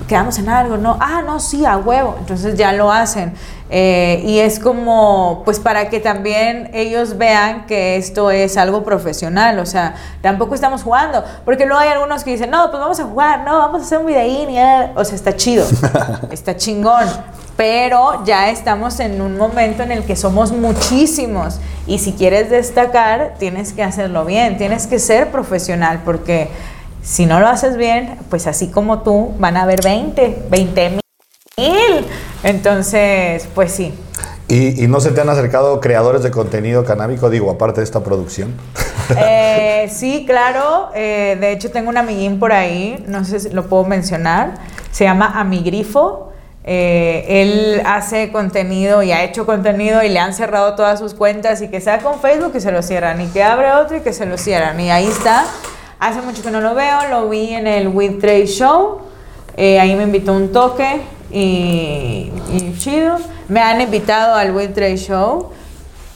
[0.07, 3.33] quedamos en algo, no, ah, no, sí, a huevo, entonces ya lo hacen.
[3.69, 9.57] Eh, y es como, pues para que también ellos vean que esto es algo profesional,
[9.57, 13.05] o sea, tampoco estamos jugando, porque luego hay algunos que dicen, no, pues vamos a
[13.05, 14.59] jugar, no, vamos a hacer un videín, y,
[14.95, 15.65] o sea, está chido,
[16.31, 17.07] está chingón,
[17.57, 21.59] pero ya estamos en un momento en el que somos muchísimos.
[21.87, 26.49] Y si quieres destacar, tienes que hacerlo bien, tienes que ser profesional, porque
[27.05, 32.05] si no lo haces bien, pues así como tú, van a haber 20, 20 mil.
[32.43, 33.93] Entonces, pues sí.
[34.47, 38.53] ¿Y, no se te han acercado creadores de contenido canábico, digo, aparte de esta producción?
[39.19, 40.89] Eh, sí, claro.
[40.95, 44.55] Eh, de hecho, tengo un amiguín por ahí, no sé si lo puedo mencionar.
[44.89, 46.33] Se llama Amigrifo.
[46.63, 51.61] Eh, él hace contenido y ha hecho contenido y le han cerrado todas sus cuentas
[51.61, 54.11] y que sea con Facebook y se lo cierran y que abre otro y que
[54.11, 54.79] se lo cierran.
[54.79, 55.45] Y ahí está
[56.05, 58.99] Hace mucho que no lo veo, lo vi en el With Trade Show.
[59.57, 61.01] Eh, ahí me invitó un toque
[61.31, 62.31] y,
[62.77, 63.17] chido.
[63.47, 65.49] Me han invitado al With Trade Show.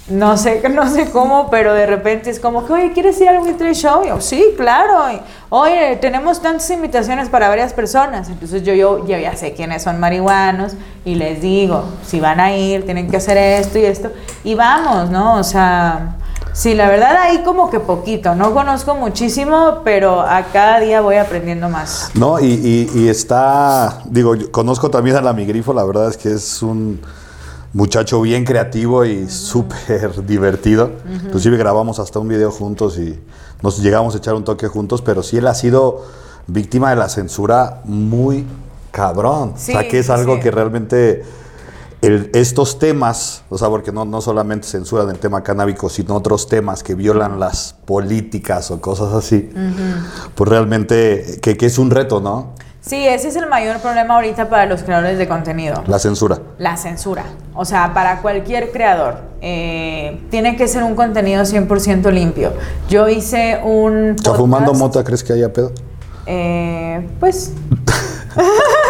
[0.07, 3.39] No sé, no sé cómo, pero de repente es como que, oye, ¿quieres ir al
[3.39, 4.05] With Trade Show?
[4.05, 5.05] yo, sí, claro.
[5.49, 8.29] oye, tenemos tantas invitaciones para varias personas.
[8.29, 10.73] Entonces yo, yo, yo ya sé quiénes son marihuanos
[11.03, 14.11] y les digo, si van a ir, tienen que hacer esto y esto.
[14.43, 15.37] Y vamos, ¿no?
[15.37, 16.15] O sea,
[16.53, 21.15] Sí, la verdad ahí como que poquito, no conozco muchísimo, pero a cada día voy
[21.15, 22.11] aprendiendo más.
[22.15, 26.99] No, y, está, digo, conozco también a la Migrifo, la verdad es que es un
[27.73, 30.91] muchacho bien creativo y súper divertido.
[31.23, 33.19] Inclusive grabamos hasta un video juntos y
[33.61, 36.03] nos llegamos a echar un toque juntos, pero sí él ha sido
[36.47, 38.45] víctima de la censura muy
[38.91, 39.53] cabrón.
[39.55, 41.23] o sea, que es algo que realmente
[42.01, 46.81] estos temas, o sea, porque no, no solamente censuran el tema canábico, sino otros temas
[46.81, 49.49] que violan las políticas o cosas así,
[50.35, 52.53] pues realmente que, es un reto, ¿no?
[52.81, 55.83] Sí, ese es el mayor problema ahorita para los creadores de contenido.
[55.87, 56.39] La censura.
[56.57, 57.25] La censura.
[57.53, 59.17] O sea, para cualquier creador.
[59.41, 62.53] Eh, tiene que ser un contenido 100% limpio.
[62.89, 64.15] Yo hice un...
[64.15, 65.03] ¿Está fumando mota?
[65.03, 65.73] ¿Crees que haya pedo?
[66.25, 67.51] Eh, pues...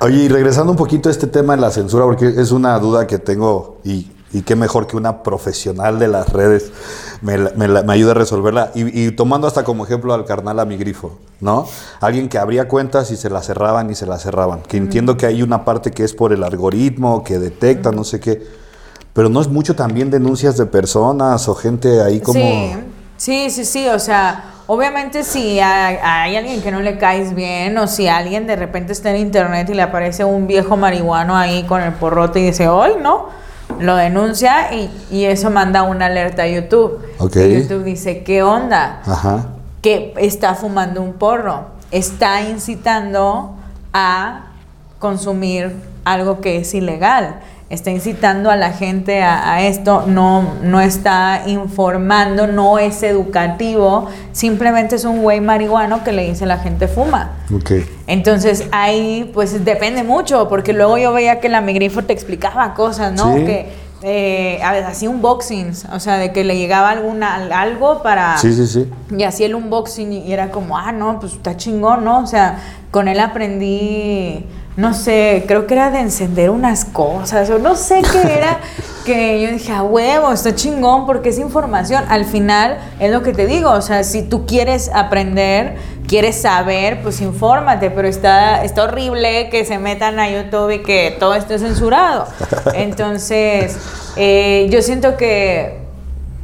[0.00, 3.06] Oye, y regresando un poquito a este tema de la censura, porque es una duda
[3.06, 4.08] que tengo y,
[4.44, 6.70] qué mejor que una profesional de las redes
[7.22, 7.34] me,
[7.92, 8.70] ayude a resolverla.
[8.74, 11.66] Y, tomando hasta como ejemplo al carnal a mi grifo, ¿no?
[12.00, 14.60] Alguien que abría cuentas y se la cerraban y se la cerraban.
[14.62, 18.20] Que entiendo que hay una parte que es por el algoritmo, que detecta, no sé
[18.20, 18.46] qué.
[19.14, 22.38] Pero no es mucho también denuncias de personas o gente ahí como...
[22.38, 22.76] Sí,
[23.16, 23.88] sí, sí, sí.
[23.88, 28.54] O sea obviamente si hay, alguien que no le caes bien o si alguien de
[28.54, 32.44] repente está en internet y le aparece un viejo marihuano ahí con el porrote y
[32.44, 33.30] dice, hoy no,
[33.80, 37.00] lo denuncia y, y eso manda una alerta a YouTube.
[37.18, 37.36] Ok.
[37.36, 39.00] Y YouTube dice, ¿qué onda?
[39.06, 39.46] Ajá.
[39.80, 43.54] que está fumando un porro, está incitando
[43.94, 44.48] a
[44.98, 47.40] consumir algo que es ilegal,
[47.70, 54.08] está incitando a la gente a, a esto, no, no está informando, no es educativo,
[54.32, 57.32] simplemente es un güey marihuano que le dice a la gente fuma.
[58.06, 63.12] Entonces ahí pues depende mucho, porque luego yo veía que la migrifo te explicaba cosas,
[63.12, 63.34] ¿no?
[63.34, 63.44] Sí.
[63.44, 68.38] Que eh, hacía unboxings, o sea, de que le llegaba alguna, algo para...
[68.38, 68.90] Sí, sí, sí.
[69.16, 72.20] Y hacía el unboxing y era como, ah, no, pues está chingón, ¿no?
[72.20, 72.60] O sea,
[72.92, 74.46] con él aprendí,
[74.78, 78.60] no sé, creo que era de encender unas cosas, o no sé qué era,
[79.04, 82.04] que yo dije, a huevo, está chingón porque es información.
[82.08, 85.74] Al final, es lo que te digo, o sea, si tú quieres aprender,
[86.06, 91.16] quieres saber, pues infórmate, pero está, está horrible que se metan a YouTube y que
[91.18, 92.28] todo esté censurado.
[92.74, 93.76] Entonces,
[94.14, 95.80] eh, yo siento que,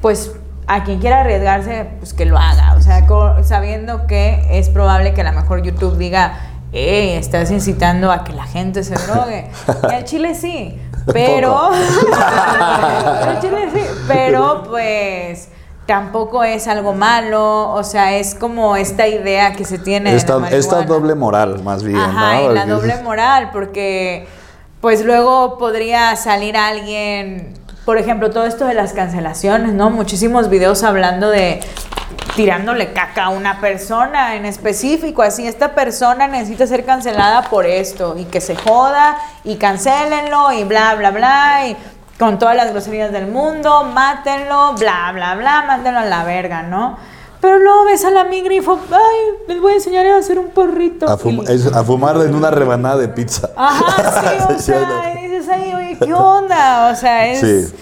[0.03, 0.33] pues,
[0.67, 2.75] a quien quiera arriesgarse, pues que lo haga.
[2.75, 3.07] O sea,
[3.45, 8.33] sabiendo que es probable que a lo mejor YouTube diga, hey, estás incitando a que
[8.35, 9.51] la gente se drogue.
[9.91, 10.79] Y al Chile sí,
[11.13, 11.71] pero.
[13.41, 15.49] Chile sí, pero pues.
[15.87, 20.13] Tampoco es algo malo, o sea, es como esta idea que se tiene.
[20.13, 20.87] de la Esta, esta marihuana.
[20.87, 22.51] doble moral, más bien, Ajá, ¿no?
[22.51, 24.27] y la doble moral, porque
[24.81, 27.53] pues luego podría salir alguien,
[27.85, 29.91] por ejemplo, todo esto de las cancelaciones, ¿no?
[29.91, 31.61] Muchísimos videos hablando de
[32.37, 38.17] tirándole caca a una persona en específico, así esta persona necesita ser cancelada por esto
[38.19, 41.77] y que se joda y cancélenlo y bla bla bla y
[42.19, 46.97] con todas las groserías del mundo, mátenlo, bla bla bla, mándenlo a la verga, ¿no?
[47.45, 50.39] Pero luego ves a la migra y fue, ay, les voy a enseñar a hacer
[50.39, 51.07] un porrito.
[51.07, 53.51] A, fum- Y- es- a fumar en una rebanada de pizza.
[53.55, 56.91] Ajá, sí, o sea, y dices ahí, oye, ¿qué onda?
[56.91, 57.41] O sea, es...
[57.69, 57.75] Sí.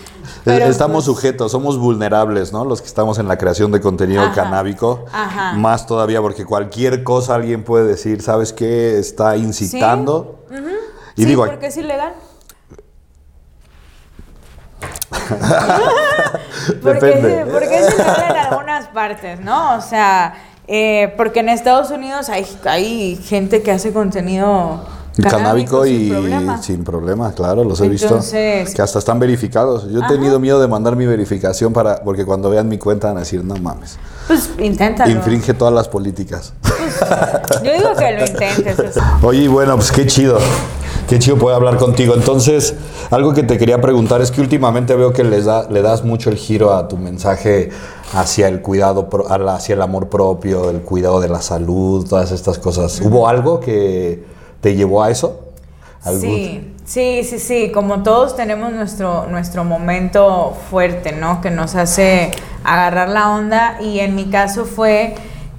[0.45, 2.65] pero, estamos pues, sujetos, somos vulnerables, ¿no?
[2.65, 4.35] Los que estamos en la creación de contenido Ajá.
[4.35, 5.05] canábico.
[5.13, 5.53] Ajá.
[5.53, 8.99] Más todavía, porque cualquier cosa alguien puede decir, ¿sabes qué?
[8.99, 10.41] Está incitando.
[11.15, 12.15] Y sí, digo, porque es ilegal.
[16.83, 17.47] porque, Depende.
[17.53, 19.77] porque es ilegal en algunas partes, ¿no?
[19.77, 20.35] O sea,
[20.69, 24.85] eh, porque en Estados Unidos hay, hay gente que hace contenido
[25.29, 26.63] canábico y sin problema.
[26.63, 28.77] sin problema, claro, los he Entonces- visto.
[28.77, 29.91] Que hasta están verificados.
[29.91, 30.09] Yo he Ajá.
[30.15, 33.45] tenido miedo de mandar mi verificación para, porque cuando vean mi cuenta van a decir,
[33.45, 35.11] no mames, Pues inténtalo.
[35.13, 36.55] infringe todas las políticas.
[37.63, 38.97] Yo digo que lo intentes.
[39.23, 40.39] Oye, bueno, pues qué chido.
[41.09, 42.15] Qué chido poder hablar contigo.
[42.15, 42.75] Entonces,
[43.11, 46.31] algo que te quería preguntar es que últimamente veo que les da, le das mucho
[46.31, 47.71] el giro a tu mensaje
[48.15, 49.09] hacia el cuidado,
[49.49, 53.01] hacia el amor propio, el cuidado de la salud, todas estas cosas.
[53.01, 54.25] ¿Hubo algo que
[54.61, 55.41] te llevó a eso?
[56.05, 57.71] ¿Algún- Sí, sí, sí, sí.
[57.73, 61.41] Como todos tenemos nuestro, nuestro momento fuerte, ¿no?
[61.41, 62.31] Que nos hace
[62.65, 63.77] agarrar la onda.
[63.81, 65.15] Y en mi caso fue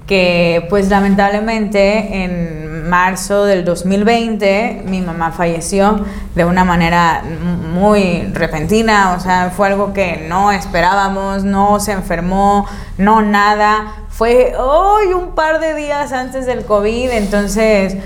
[0.06, 7.22] que, pues lamentablemente, en marzo del 2020, mi mamá falleció de una manera
[7.72, 9.14] muy repentina.
[9.16, 12.66] O sea, fue algo que no esperábamos, no se enfermó,
[12.98, 13.94] no nada.
[14.10, 17.96] Fue hoy un par de días antes del COVID, entonces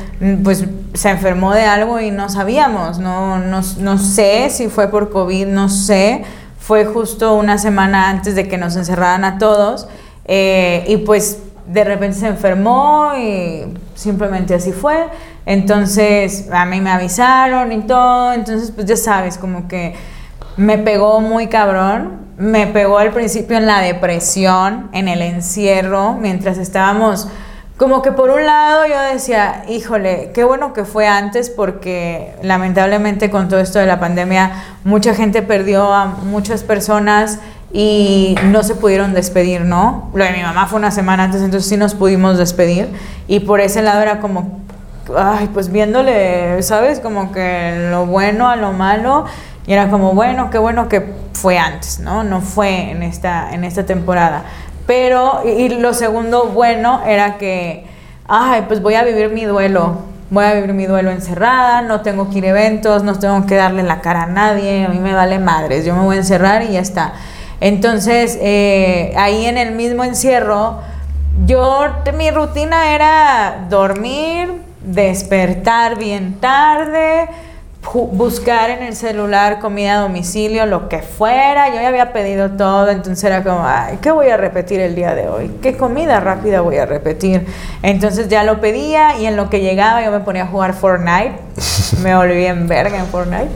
[0.43, 5.11] pues se enfermó de algo y no sabíamos, no, no, no sé si fue por
[5.11, 6.25] COVID, no sé,
[6.59, 9.87] fue justo una semana antes de que nos encerraran a todos.
[10.31, 15.09] Eh, y pues de repente se enfermó y simplemente así fue,
[15.47, 19.95] entonces a mí me avisaron y todo, entonces pues ya sabes, como que
[20.57, 22.27] me pegó muy cabrón.
[22.37, 27.27] Me pegó al principio en la depresión, en el encierro, mientras estábamos
[27.77, 33.31] como que por un lado yo decía, híjole, qué bueno que fue antes porque lamentablemente
[33.31, 34.51] con todo esto de la pandemia
[34.83, 37.39] mucha gente perdió a muchas personas
[37.73, 40.11] y no se pudieron despedir, ¿no?
[40.15, 42.89] Lo de mi mamá fue una semana antes, entonces sí nos pudimos despedir
[43.27, 44.61] y por ese lado era como,
[45.17, 47.01] ay, pues viéndole, ¿sabes?
[47.01, 49.27] Como que lo bueno a lo malo
[49.67, 52.25] y era como, bueno, qué bueno que fue antes, ¿no?
[52.25, 54.45] No fue en esta, en esta temporada.
[54.87, 57.87] Pero, y, y lo segundo bueno era que,
[58.27, 60.09] ay, pues voy a vivir mi duelo.
[60.31, 63.57] Voy a vivir mi duelo encerrada, no tengo que ir a eventos, no tengo que
[63.57, 66.63] darle la cara a nadie, a mí me vale madres, yo me voy a encerrar
[66.63, 67.15] y ya está.
[67.61, 70.81] Entonces, eh, ahí en el mismo encierro,
[71.47, 71.87] yo,
[72.17, 74.53] mi rutina era dormir,
[74.83, 77.29] despertar bien tarde,
[77.93, 81.69] buscar en el celular comida a domicilio, lo que fuera.
[81.69, 85.15] Yo ya había pedido todo, entonces era como, ay, ¿qué voy a repetir el día
[85.15, 85.51] de hoy?
[85.63, 87.47] ¿Qué comida rápida voy a repetir?
[87.83, 91.39] Entonces ya lo pedía y en lo que llegaba yo me ponía a jugar Fortnite.
[92.03, 93.49] me volví en verga en Fortnite.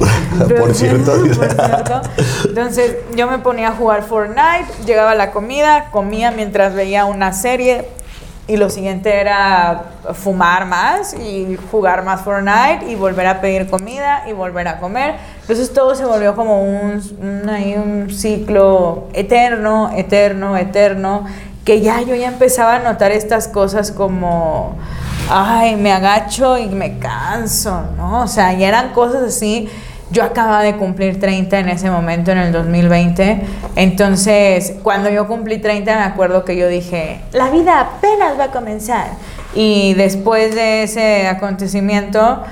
[0.59, 1.13] Por cierto.
[1.37, 2.01] Por cierto.
[2.49, 7.87] Entonces yo me ponía a jugar Fortnite, llegaba la comida, comía mientras veía una serie
[8.53, 14.25] y lo siguiente era fumar más y jugar más Fortnite y volver a pedir comida
[14.29, 15.15] y volver a comer.
[15.41, 21.25] Entonces todo se volvió como un, un, ciclo eterno, eterno, eterno,
[21.65, 24.77] que ya yo ya empezaba a notar estas cosas como,
[25.31, 28.21] ay, me agacho y me canso, ¿no?
[28.21, 29.71] O sea, ya eran cosas así
[30.13, 33.41] yo acababa de cumplir 30 en ese momento, en el 2020.
[33.77, 38.51] Entonces, cuando yo cumplí 30, me acuerdo que yo dije, la vida apenas va a
[38.51, 39.07] comenzar.
[39.55, 42.43] Y después de ese acontecimiento,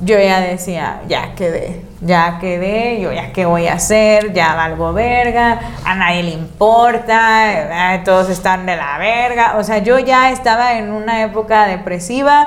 [0.00, 4.92] yo ya decía, ya quedé, ya quedé, yo ya qué voy a hacer, ya valgo
[4.92, 9.56] verga, a nadie le importa, eh, todos están de la verga.
[9.58, 12.46] O sea, yo ya estaba en una época depresiva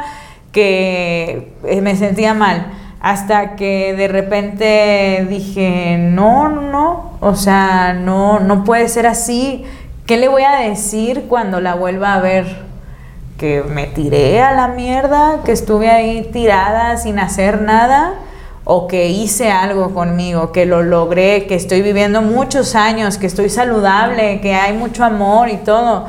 [0.54, 8.40] que eh, me sentía mal hasta que de repente dije, no, no, o sea, no,
[8.40, 9.64] no puede ser así.
[10.08, 12.64] ¿Qué le voy a decir cuando la vuelva a ver?
[13.38, 18.16] Que me tiré a la mierda, que estuve ahí tirada sin hacer nada,
[18.64, 23.52] o que hice algo conmigo, que lo logré, que estoy viviendo muchos años, que estoy
[23.52, 26.08] saludable, que hay mucho amor y todo.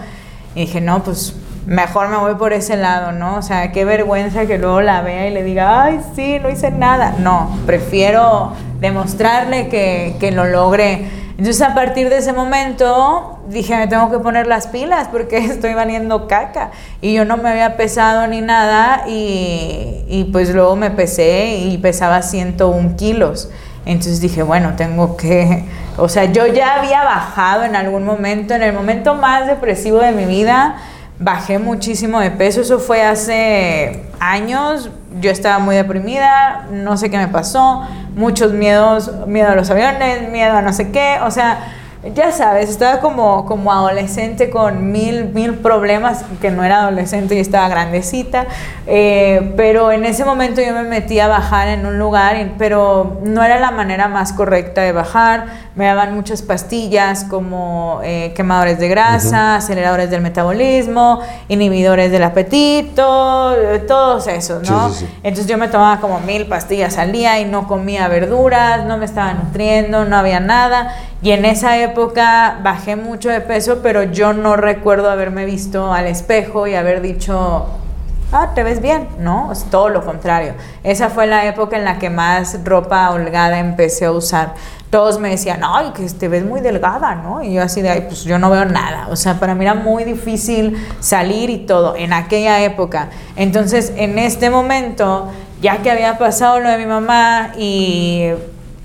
[0.54, 1.34] Y dije, no, pues
[1.66, 3.36] mejor me voy por ese lado, ¿no?
[3.36, 6.70] O sea, qué vergüenza que luego la vea y le diga, ay, sí, no hice
[6.70, 7.16] nada.
[7.18, 11.10] No, prefiero demostrarle que, que lo logré.
[11.38, 15.74] Entonces a partir de ese momento dije, me tengo que poner las pilas porque estoy
[15.74, 16.70] valiendo caca.
[17.00, 21.76] Y yo no me había pesado ni nada y, y pues luego me pesé y
[21.78, 23.50] pesaba 101 kilos.
[23.84, 25.64] Entonces dije, bueno, tengo que,
[25.96, 30.12] o sea, yo ya había bajado en algún momento, en el momento más depresivo de
[30.12, 30.76] mi vida,
[31.18, 34.90] bajé muchísimo de peso, eso fue hace años,
[35.20, 40.28] yo estaba muy deprimida, no sé qué me pasó, muchos miedos, miedo a los aviones,
[40.30, 41.72] miedo a no sé qué, o sea,
[42.14, 47.38] ya sabes, estaba como, como adolescente con mil, mil problemas, que no era adolescente y
[47.38, 48.46] estaba grandecita,
[48.86, 53.42] eh, pero en ese momento yo me metí a bajar en un lugar, pero no
[53.42, 55.46] era la manera más correcta de bajar,
[55.76, 63.54] me daban muchas pastillas como eh, quemadores de grasa, aceleradores del metabolismo, inhibidores del apetito,
[63.54, 64.90] eh, todos esos, ¿no?
[65.22, 69.04] Entonces yo me tomaba como mil pastillas al día y no comía verduras, no me
[69.04, 74.32] estaba nutriendo, no había nada, y en esa época bajé mucho de peso, pero yo
[74.32, 77.66] no recuerdo haberme visto al espejo y haber dicho,
[78.32, 79.52] ah, te ves bien, ¿no?
[79.52, 80.54] Es todo lo contrario.
[80.82, 84.54] Esa fue la época en la que más ropa holgada empecé a usar.
[84.90, 87.42] Todos me decían, ay, que te ves muy delgada, ¿no?
[87.42, 89.08] Y yo así de, ay, pues yo no veo nada.
[89.10, 93.08] O sea, para mí era muy difícil salir y todo en aquella época.
[93.36, 95.28] Entonces, en este momento,
[95.60, 98.30] ya que había pasado lo de mi mamá y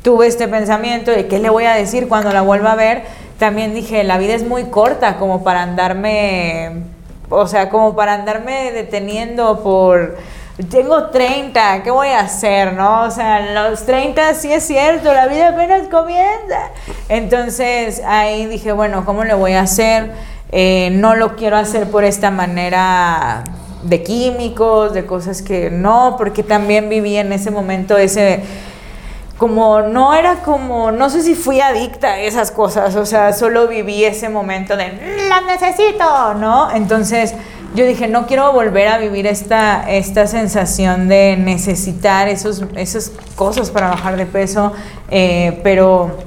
[0.02, 3.04] tuve este pensamiento de qué le voy a decir cuando la vuelva a ver,
[3.38, 6.84] también dije, la vida es muy corta como para andarme,
[7.32, 10.17] o sea, como para andarme deteniendo por,
[10.69, 12.73] tengo 30, ¿qué voy a hacer?
[12.73, 13.03] ¿No?
[13.03, 16.69] O sea, los 30 sí es cierto, la vida apenas comienza.
[17.09, 20.11] Entonces ahí dije, bueno, ¿cómo le voy a hacer?
[20.51, 23.43] Eh, no lo quiero hacer por esta manera
[23.84, 28.43] de químicos, de cosas que no, porque también viví en ese momento ese
[29.42, 33.68] como no era como, no sé si fui adicta a esas cosas, o sea, solo
[33.68, 34.94] viví ese momento de,
[35.28, 36.70] las necesito, ¿no?
[36.70, 37.34] Entonces
[37.74, 43.72] yo dije, no quiero volver a vivir esta, esta sensación de necesitar esos, esas cosas
[43.72, 44.74] para bajar de peso,
[45.10, 46.20] eh, pero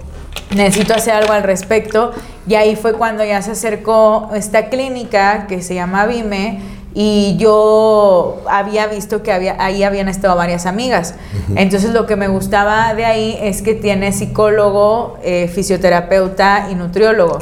[0.50, 2.10] necesito hacer algo al respecto.
[2.48, 6.60] Y ahí fue cuando ya se acercó esta clínica que se llama Vime
[6.94, 11.16] y yo había visto que había, ahí habían estado varias amigas.
[11.56, 17.38] Entonces lo que me gustaba de ahí es que tiene psicólogo, eh, fisioterapeuta y nutriólogo.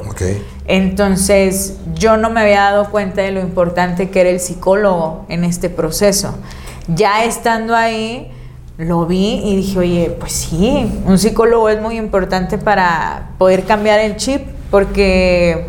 [0.67, 5.45] Entonces yo no me había dado cuenta de lo importante que era el psicólogo en
[5.45, 6.35] este proceso.
[6.89, 8.33] Ya estando ahí,
[8.79, 14.01] lo vi y dije, oye, pues sí, un psicólogo es muy importante para poder cambiar
[14.01, 15.69] el chip, porque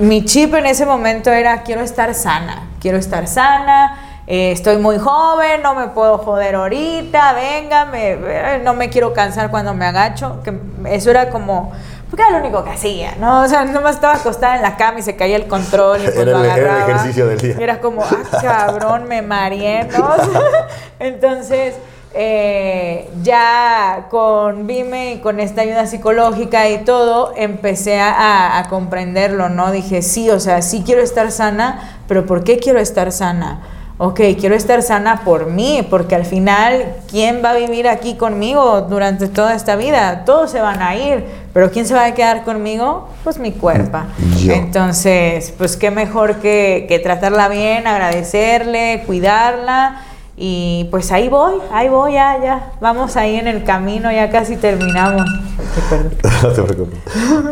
[0.00, 4.98] mi chip en ese momento era quiero estar sana, quiero estar sana, eh, estoy muy
[4.98, 10.40] joven, no me puedo joder ahorita, venga, me, no me quiero cansar cuando me agacho,
[10.42, 10.52] que
[10.90, 11.72] eso era como,
[12.10, 13.42] porque era lo único que hacía, ¿no?
[13.42, 16.16] O sea, nomás estaba acostada en la cama y se caía el control y pues
[16.16, 17.56] era, lo el, era el ejercicio del día.
[17.58, 20.12] Era como, ah, cabrón, me mareé, ¿no?
[20.98, 21.76] Entonces
[22.14, 29.48] eh, ya con Vime y con esta ayuda psicológica y todo, empecé a, a, comprenderlo,
[29.48, 29.70] ¿no?
[29.70, 33.62] Dije, sí, o sea, sí quiero estar sana, pero ¿por qué quiero estar sana?
[33.98, 38.80] Ok, quiero estar sana por mí, porque al final, ¿quién va a vivir aquí conmigo
[38.82, 40.24] durante toda esta vida?
[40.24, 43.08] Todos se van a ir, pero ¿quién se va a quedar conmigo?
[43.22, 43.98] Pues mi cuerpo.
[44.38, 44.54] Yo.
[44.54, 50.02] Entonces, pues qué mejor que, que tratarla bien, agradecerle, cuidarla
[50.36, 52.72] y pues ahí voy, ahí voy, ya, ya.
[52.80, 55.22] Vamos ahí en el camino, ya casi terminamos.
[56.42, 56.98] no te preocupes.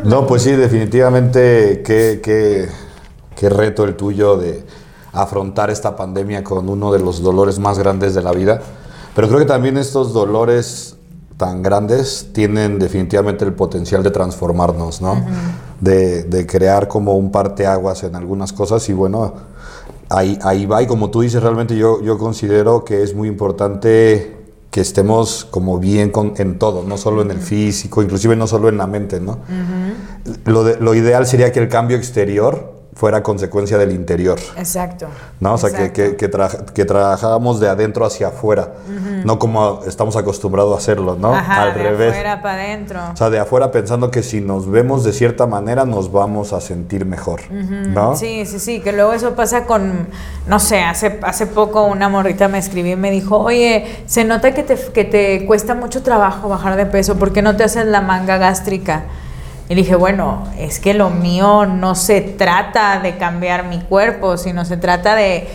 [0.05, 2.68] No, pues sí, definitivamente, qué, qué,
[3.37, 4.64] qué reto el tuyo de
[5.12, 8.61] afrontar esta pandemia con uno de los dolores más grandes de la vida.
[9.14, 10.97] Pero creo que también estos dolores
[11.37, 15.12] tan grandes tienen definitivamente el potencial de transformarnos, ¿no?
[15.12, 15.81] Uh -huh.
[15.81, 19.33] de, de, crear como un parteaguas en algunas cosas y bueno,
[20.11, 24.36] ahí, ahí va y como tú dices, realmente yo, yo considero que es muy importante
[24.70, 28.68] que estemos como bien con, en todo, no solo en el físico, inclusive no solo
[28.68, 29.32] en la mente, ¿no?
[29.32, 30.36] Uh -huh.
[30.44, 34.38] lo, de, lo ideal sería que el cambio exterior fuera consecuencia del interior.
[34.57, 35.07] Exacto.
[35.38, 35.55] ¿no?
[35.55, 35.93] O sea, exacto.
[35.95, 39.24] que, que, que, tra que, trabajáramos de adentro hacia afuera, uh -huh.
[39.24, 41.32] no como estamos acostumbrados a hacerlo, ¿no?
[41.32, 42.11] Ajá, Al de revés.
[42.11, 43.01] afuera para adentro.
[43.12, 46.61] O sea, de afuera pensando que si nos vemos de cierta manera nos vamos a
[46.61, 47.86] sentir mejor, uh -huh.
[47.88, 48.16] ¿no?
[48.16, 50.09] Sí, sí, sí, que luego eso pasa con,
[50.47, 54.53] no sé, hace, hace poco una morrita me escribió y me dijo, oye, se nota
[54.53, 57.86] que te, que te cuesta mucho trabajo bajar de peso, ¿por qué no te haces
[57.86, 59.05] la manga gástrica?
[59.70, 64.64] Y dije, bueno, es que lo mío no se trata de cambiar mi cuerpo, sino
[64.64, 65.46] se trata de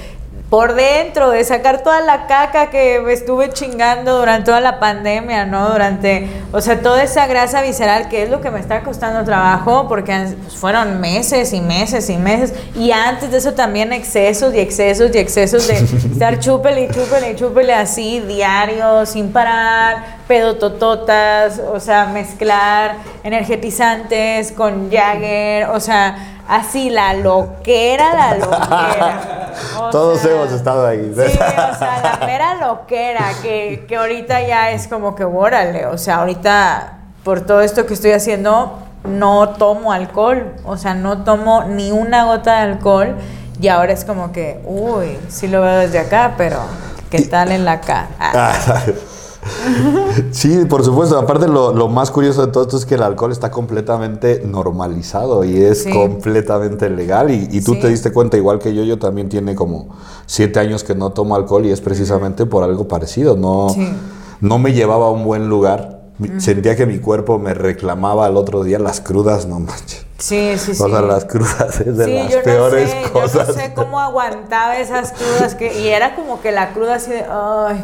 [0.49, 5.45] por dentro, de sacar toda la caca que me estuve chingando durante toda la pandemia,
[5.45, 5.69] ¿no?
[5.69, 9.87] Durante, o sea, toda esa grasa visceral que es lo que me está costando trabajo,
[9.87, 15.15] porque fueron meses y meses y meses, y antes de eso también excesos y excesos
[15.15, 15.75] y excesos de
[16.11, 24.51] estar chúpele y chúpele y chúpele así, diario, sin parar, pedotototas, o sea, mezclar energetizantes
[24.51, 29.41] con Jagger, o sea, así la loquera, la loquera.
[29.79, 31.13] O Todos sea, hemos estado ahí.
[31.15, 35.97] Sí, o sea, la mera loquera, que, que ahorita ya es como que, órale, o
[35.97, 41.63] sea, ahorita por todo esto que estoy haciendo, no tomo alcohol, o sea, no tomo
[41.63, 43.15] ni una gota de alcohol
[43.59, 46.59] y ahora es como que, uy, sí lo veo desde acá, pero
[47.09, 48.09] ¿qué tal en la cara?
[48.19, 48.53] Ah.
[50.31, 51.17] Sí, por supuesto.
[51.17, 55.43] Aparte, lo, lo, más curioso de todo esto es que el alcohol está completamente normalizado
[55.43, 55.91] y es sí.
[55.91, 57.31] completamente legal.
[57.31, 57.81] Y, y tú sí.
[57.81, 59.89] te diste cuenta, igual que yo, yo también tiene como
[60.25, 63.35] siete años que no tomo alcohol y es precisamente por algo parecido.
[63.35, 63.87] No, sí.
[64.41, 66.01] no me llevaba a un buen lugar.
[66.37, 70.05] Sentía que mi cuerpo me reclamaba al otro día las crudas, no manches.
[70.17, 70.81] Sí, sí, sí.
[70.81, 73.47] O sea, las crudas es de sí, las yo peores no sé, cosas.
[73.47, 77.11] Yo no sé cómo aguantaba esas crudas que, y era como que la cruda así
[77.11, 77.83] de, ay,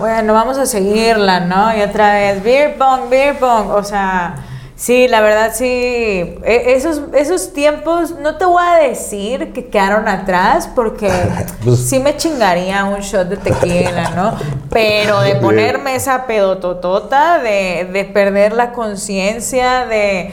[0.00, 1.76] bueno, vamos a seguirla, ¿no?
[1.76, 4.34] Y otra vez, beer pong, beer pong, o sea,
[4.74, 10.08] sí, la verdad sí, e, esos, esos tiempos, no te voy a decir que quedaron
[10.08, 11.10] atrás, porque
[11.64, 14.34] pues, sí me chingaría un shot de tequila, ¿no?
[14.70, 20.32] Pero de ponerme esa pedototota, de, de perder la conciencia, de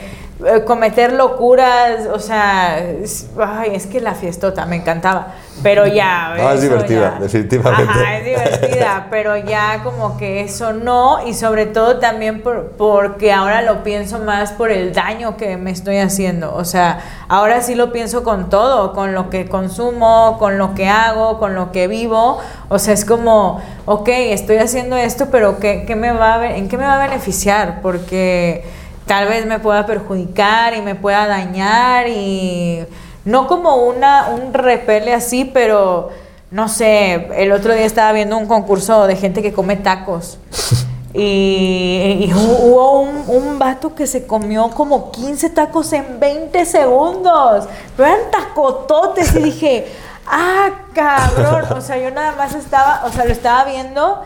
[0.66, 5.34] cometer locuras, o sea, ay, es que la fiestota me encantaba,
[5.64, 6.34] pero ya.
[6.38, 7.90] No, es divertida, ya, definitivamente.
[7.90, 13.32] Ajá, es divertida, pero ya como que eso no, y sobre todo también por, porque
[13.32, 17.74] ahora lo pienso más por el daño que me estoy haciendo, o sea, ahora sí
[17.74, 21.88] lo pienso con todo, con lo que consumo, con lo que hago, con lo que
[21.88, 26.56] vivo, o sea, es como, ok, estoy haciendo esto, pero ¿qué, qué me va a,
[26.56, 27.80] ¿en qué me va a beneficiar?
[27.82, 28.64] Porque
[29.08, 32.84] tal vez me pueda perjudicar y me pueda dañar y
[33.24, 36.10] no como una un repele así, pero
[36.50, 40.38] no sé, el otro día estaba viendo un concurso de gente que come tacos.
[41.14, 47.66] Y, y hubo un, un, vato que se comió como 15 tacos en 20 segundos.
[47.96, 49.88] Pero eran tacototes y dije,
[50.26, 51.64] ah, cabrón.
[51.76, 54.22] O sea, yo nada más estaba, o sea, lo estaba viendo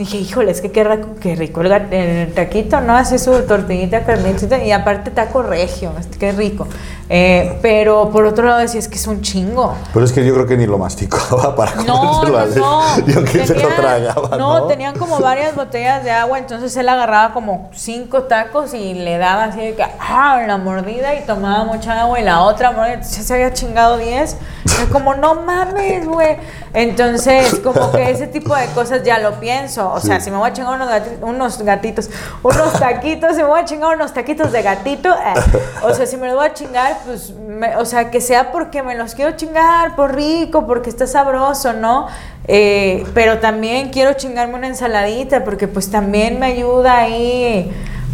[0.00, 2.96] Dije, híjole, es que qué rico, qué rico el, el, taquito, ¿no?
[2.96, 6.66] Hace su tortillita, carnita y aparte taco regio, qué rico.
[7.10, 9.74] Eh, pero por otro lado decía, es que es un chingo.
[9.92, 13.06] Pero es que yo creo que ni lo masticaba para no, no, no.
[13.06, 14.66] Yo que se lo tragaba, no, ¿no?
[14.68, 19.44] tenían como varias botellas de agua, entonces él agarraba como cinco tacos y le daba
[19.44, 23.26] así de que, ah, la mordida y tomaba mucha agua y la otra mordida, entonces
[23.26, 24.38] se había chingado diez.
[24.92, 26.38] como, no mames, güey.
[26.72, 30.48] Entonces, como que ese tipo de cosas ya lo pienso O sea, si me voy
[30.48, 30.90] a chingar unos,
[31.22, 32.10] unos gatitos,
[32.42, 35.34] unos taquitos, si me voy a chingar unos taquitos de gatito, eh,
[35.82, 37.32] o sea, si me los voy a chingar, pues,
[37.78, 42.08] o sea, que sea porque me los quiero chingar, por rico, porque está sabroso, ¿no?
[42.46, 47.70] Eh, pero también quiero chingarme una ensaladita porque pues también me ayuda ahí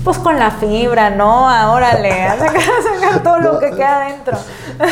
[0.06, 1.50] pues con la fibra, ¿no?
[1.50, 4.38] Ahora le a sacar, todo lo que queda adentro.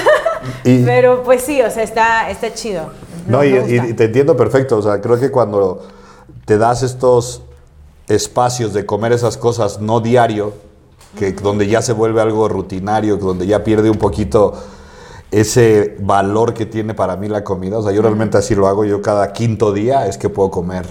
[0.64, 2.90] Pero pues sí, o sea, está, está chido.
[3.28, 4.76] No, y, te entiendo perfecto.
[4.76, 5.86] O sea, creo que cuando
[6.44, 7.42] te das estos
[8.08, 10.54] espacios de comer esas cosas no diario,
[11.18, 14.54] que donde ya se vuelve algo rutinario, donde ya pierde un poquito
[15.30, 17.78] ese valor que tiene para mí la comida.
[17.78, 18.84] O sea, yo realmente así lo hago.
[18.84, 20.86] Yo cada quinto día es que puedo comer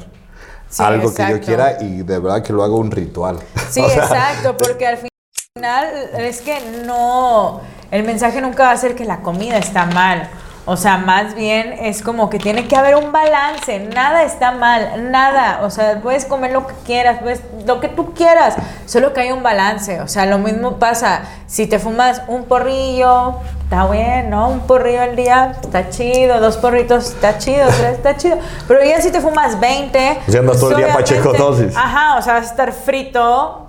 [0.79, 3.39] algo que yo quiera y de verdad que lo hago un ritual.
[3.69, 5.87] Sí, exacto, porque al final
[6.17, 10.29] es que no, el mensaje nunca va a ser que la comida está mal.
[10.65, 15.11] O sea, más bien es como que tiene que haber un balance, nada está mal,
[15.11, 18.55] nada, o sea, puedes comer lo que quieras, puedes, lo que tú quieras,
[18.85, 23.35] solo que hay un balance, o sea, lo mismo pasa, si te fumas un porrillo,
[23.63, 24.47] está bien, ¿no?
[24.47, 29.01] Un porrillo al día, está chido, dos porritos, está chido, tres, está chido, pero ya
[29.01, 30.21] si te fumas 20...
[30.27, 31.33] O sea, andas todo el día pacheco.
[31.75, 33.67] Ajá, o sea, vas a estar frito,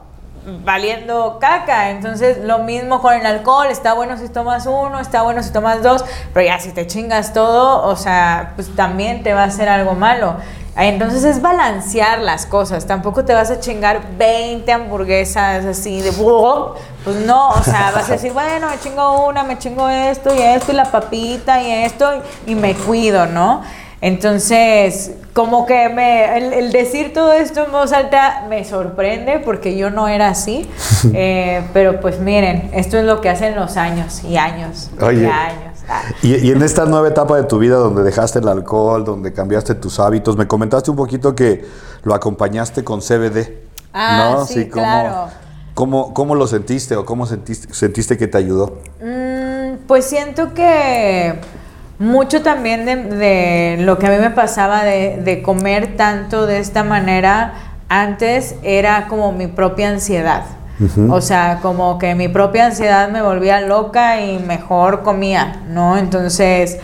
[0.64, 1.90] valiendo caca.
[1.90, 5.82] Entonces, lo mismo con el alcohol, está bueno si tomas uno, está bueno si tomas
[5.82, 9.68] dos, pero ya si te chingas todo, o sea, pues también te va a hacer
[9.68, 10.36] algo malo.
[10.76, 17.16] Entonces es balancear las cosas, tampoco te vas a chingar 20 hamburguesas así de pues
[17.24, 20.72] no, o sea, vas a decir, bueno, me chingo una, me chingo esto y esto
[20.72, 23.62] y la papita y esto y me cuido, ¿no?
[24.04, 29.88] Entonces, como que me, el, decir todo esto en voz alta me sorprende porque yo
[29.88, 30.68] no era así.
[31.16, 35.78] Eh, pero pues miren, esto es lo que hacen los años y años y años.
[35.86, 36.02] Ah.
[36.22, 40.00] Y, en esta nueva etapa de tu vida donde dejaste el alcohol, donde cambiaste tus
[40.00, 41.66] hábitos, me comentaste un poquito que
[42.04, 43.58] lo acompañaste con CBD.
[43.92, 45.28] Ah, sí, claro.
[45.74, 48.78] ¿cómo, ¿Cómo lo sentiste o cómo sentiste, sentiste que te ayudó?
[49.02, 51.34] Mm, pues siento que
[51.98, 57.54] mucho también de, lo que a mí me pasaba de, comer tanto de esta manera
[57.88, 60.44] antes era como mi propia ansiedad.
[61.08, 65.96] O sea, como que mi propia ansiedad me volvía loca y mejor comía, ¿no?
[65.96, 66.78] Entonces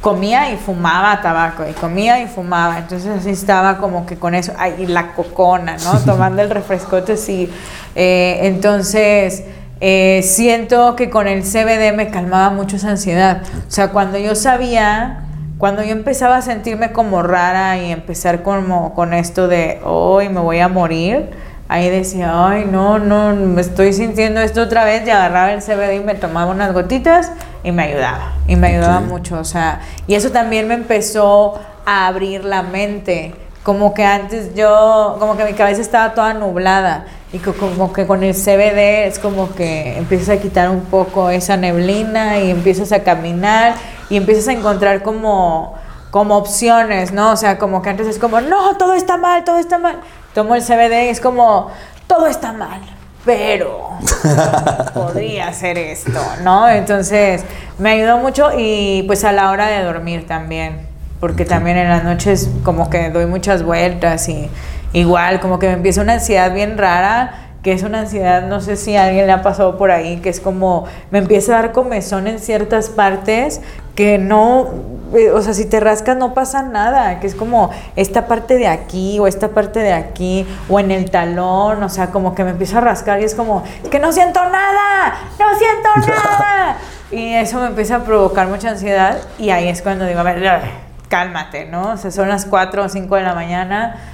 [0.00, 2.78] comía y fumaba tabaco, y comía y fumaba.
[2.78, 5.98] Entonces así estaba como que con eso, y la cocona, ¿no?
[6.06, 7.50] Tomando el refrescote, sí.
[7.94, 9.44] Eh, entonces
[9.86, 13.42] eh, siento que con el CBD me calmaba mucho esa ansiedad.
[13.68, 15.26] O sea, cuando yo sabía,
[15.58, 20.40] cuando yo empezaba a sentirme como rara y empezar como con esto de hoy me
[20.40, 21.28] voy a morir,
[21.68, 25.96] ahí decía, ay, no, no, me estoy sintiendo esto otra vez y agarraba el CBD
[25.96, 27.30] y me tomaba unas gotitas
[27.62, 32.06] y me ayudaba, y me ayudaba mucho, o sea, y eso también me empezó a
[32.06, 37.04] abrir la mente, como que antes yo, como que mi cabeza estaba toda nublada
[37.34, 41.56] y como que con el CBD es como que empiezas a quitar un poco esa
[41.56, 43.74] neblina y empiezas a caminar
[44.08, 45.74] y empiezas a encontrar como,
[46.12, 47.32] como opciones, ¿no?
[47.32, 49.96] O sea, como que antes es como, no, todo está mal, todo está mal.
[50.32, 51.72] Tomo el CBD y es como,
[52.06, 52.80] todo está mal,
[53.24, 53.98] pero
[54.94, 56.68] podría hacer esto, ¿no?
[56.68, 57.44] Entonces
[57.78, 60.86] me ayudó mucho y pues a la hora de dormir también,
[61.18, 64.48] porque también en las noches como que doy muchas vueltas y
[64.94, 68.76] igual, como que me empieza una ansiedad bien rara, que es una ansiedad, no sé
[68.76, 71.72] si a alguien le ha pasado por ahí, que es como, me empieza a dar
[71.72, 73.62] comezón en ciertas partes
[73.94, 74.68] que no,
[75.14, 78.66] eh, o sea, si te rascas no pasa nada, que es como esta parte de
[78.66, 82.50] aquí o esta parte de aquí o en el talón, o sea, como que me
[82.50, 86.76] empiezo a rascar y es como, que no siento nada, no siento nada.
[87.10, 90.60] Y eso me empieza a provocar mucha ansiedad y ahí es cuando digo, a ver,
[91.08, 91.92] cálmate, ¿no?
[91.92, 94.13] O sea, son las 4 o 5 de la mañana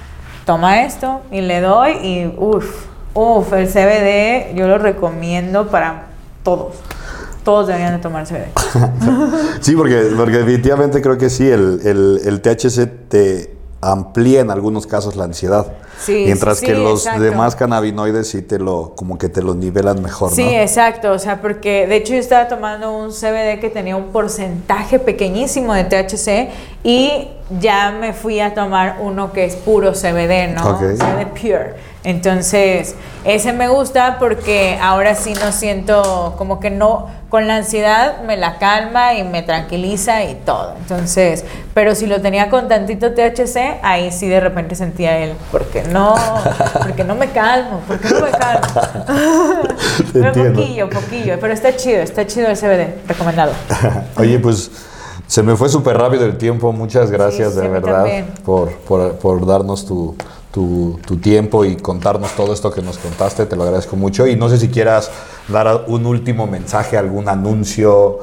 [0.51, 6.07] toma esto y le doy y uff, uff, el CBD yo lo recomiendo para
[6.43, 6.75] todos.
[7.45, 8.51] Todos deberían de tomar CBD.
[9.61, 14.87] sí, porque, porque definitivamente creo que sí, el, el, el THC te amplía en algunos
[14.87, 15.67] casos la ansiedad.
[16.05, 20.43] mientras que los demás cannabinoides sí te lo, como que te los nivelan mejor, Sí,
[20.43, 21.13] exacto.
[21.13, 25.73] O sea, porque de hecho yo estaba tomando un CBD que tenía un porcentaje pequeñísimo
[25.73, 26.49] de THC
[26.83, 27.29] y
[27.59, 30.77] ya me fui a tomar uno que es puro CBD, ¿no?
[30.77, 31.91] CBD pure.
[32.03, 32.95] Entonces,
[33.25, 38.37] ese me gusta porque ahora sí no siento como que no, con la ansiedad me
[38.37, 40.75] la calma y me tranquiliza y todo.
[40.77, 41.45] Entonces,
[41.75, 46.15] pero si lo tenía con tantito THC, ahí sí de repente sentía él, porque no,
[46.79, 48.67] porque no me calmo, porque no me calmo.
[50.13, 53.53] pero poquillo, poquillo, pero está chido, está chido el CBD, recomendado.
[54.17, 54.71] Oye, pues
[55.31, 58.05] se me fue súper rápido el tiempo, muchas gracias de verdad
[58.43, 60.13] por, por, por darnos tu
[60.51, 63.45] tu, tu tiempo y contarnos todo esto que nos contaste.
[63.45, 64.27] Te lo agradezco mucho.
[64.27, 65.09] Y no sé si quieras
[65.47, 68.19] dar un último mensaje, algún anuncio,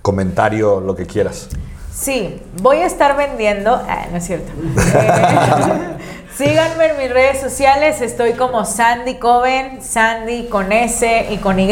[0.00, 1.48] comentario, lo que quieras.
[1.92, 3.74] Sí, voy a estar vendiendo.
[3.74, 4.52] Ah, no es cierto.
[4.94, 5.96] Eh,
[6.36, 8.00] síganme en mis redes sociales.
[8.00, 11.68] Estoy como Sandy Coven, Sandy con S y con Y,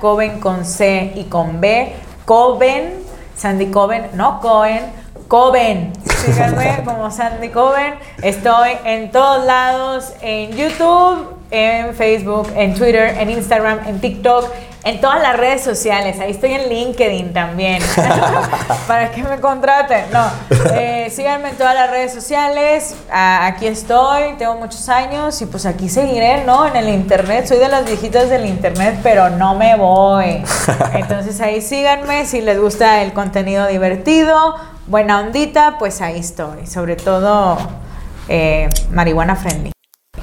[0.00, 1.92] Coven con C y con B.
[2.24, 3.03] Coven,
[3.36, 4.92] Sandy Coven, no Cohen,
[5.28, 5.92] Coven.
[6.24, 7.94] Síganme como Sandy Coven.
[8.22, 14.50] Estoy en todos lados, en YouTube, en Facebook, en Twitter, en Instagram, en TikTok,
[14.84, 16.18] en todas las redes sociales.
[16.20, 17.82] Ahí estoy en LinkedIn también.
[18.88, 20.04] Para que me contraten.
[20.12, 20.26] No,
[20.74, 22.96] eh, síganme en todas las redes sociales.
[23.10, 26.66] Aquí estoy, tengo muchos años y pues aquí seguiré, ¿no?
[26.66, 27.46] En el internet.
[27.46, 30.42] Soy de las viejitas del internet, pero no me voy.
[30.92, 36.66] Entonces ahí síganme si les gusta el contenido divertido, buena ondita, pues ahí estoy.
[36.66, 37.56] Sobre todo
[38.28, 39.73] eh, marihuana friendly.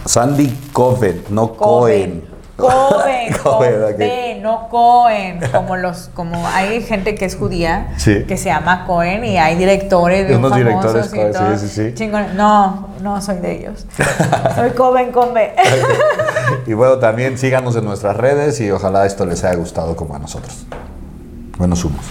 [0.06, 2.30] Sandy Coven, no Cohen.
[2.58, 3.98] Cohen, Cohen, ok.
[3.98, 8.24] B, no Cohen, como los, como hay gente que es judía Sí.
[8.28, 11.58] que se llama Cohen y hay directores bien Unos directores y Cohen, todo.
[11.58, 11.94] sí, sí, sí.
[11.96, 12.34] Chingones.
[12.36, 13.86] No, no soy de ellos.
[14.56, 15.56] soy Cohen con B.
[16.68, 20.20] Y bueno, también síganos en nuestras redes y ojalá esto les haya gustado como a
[20.20, 20.66] nosotros.
[21.58, 22.06] Buenos humos.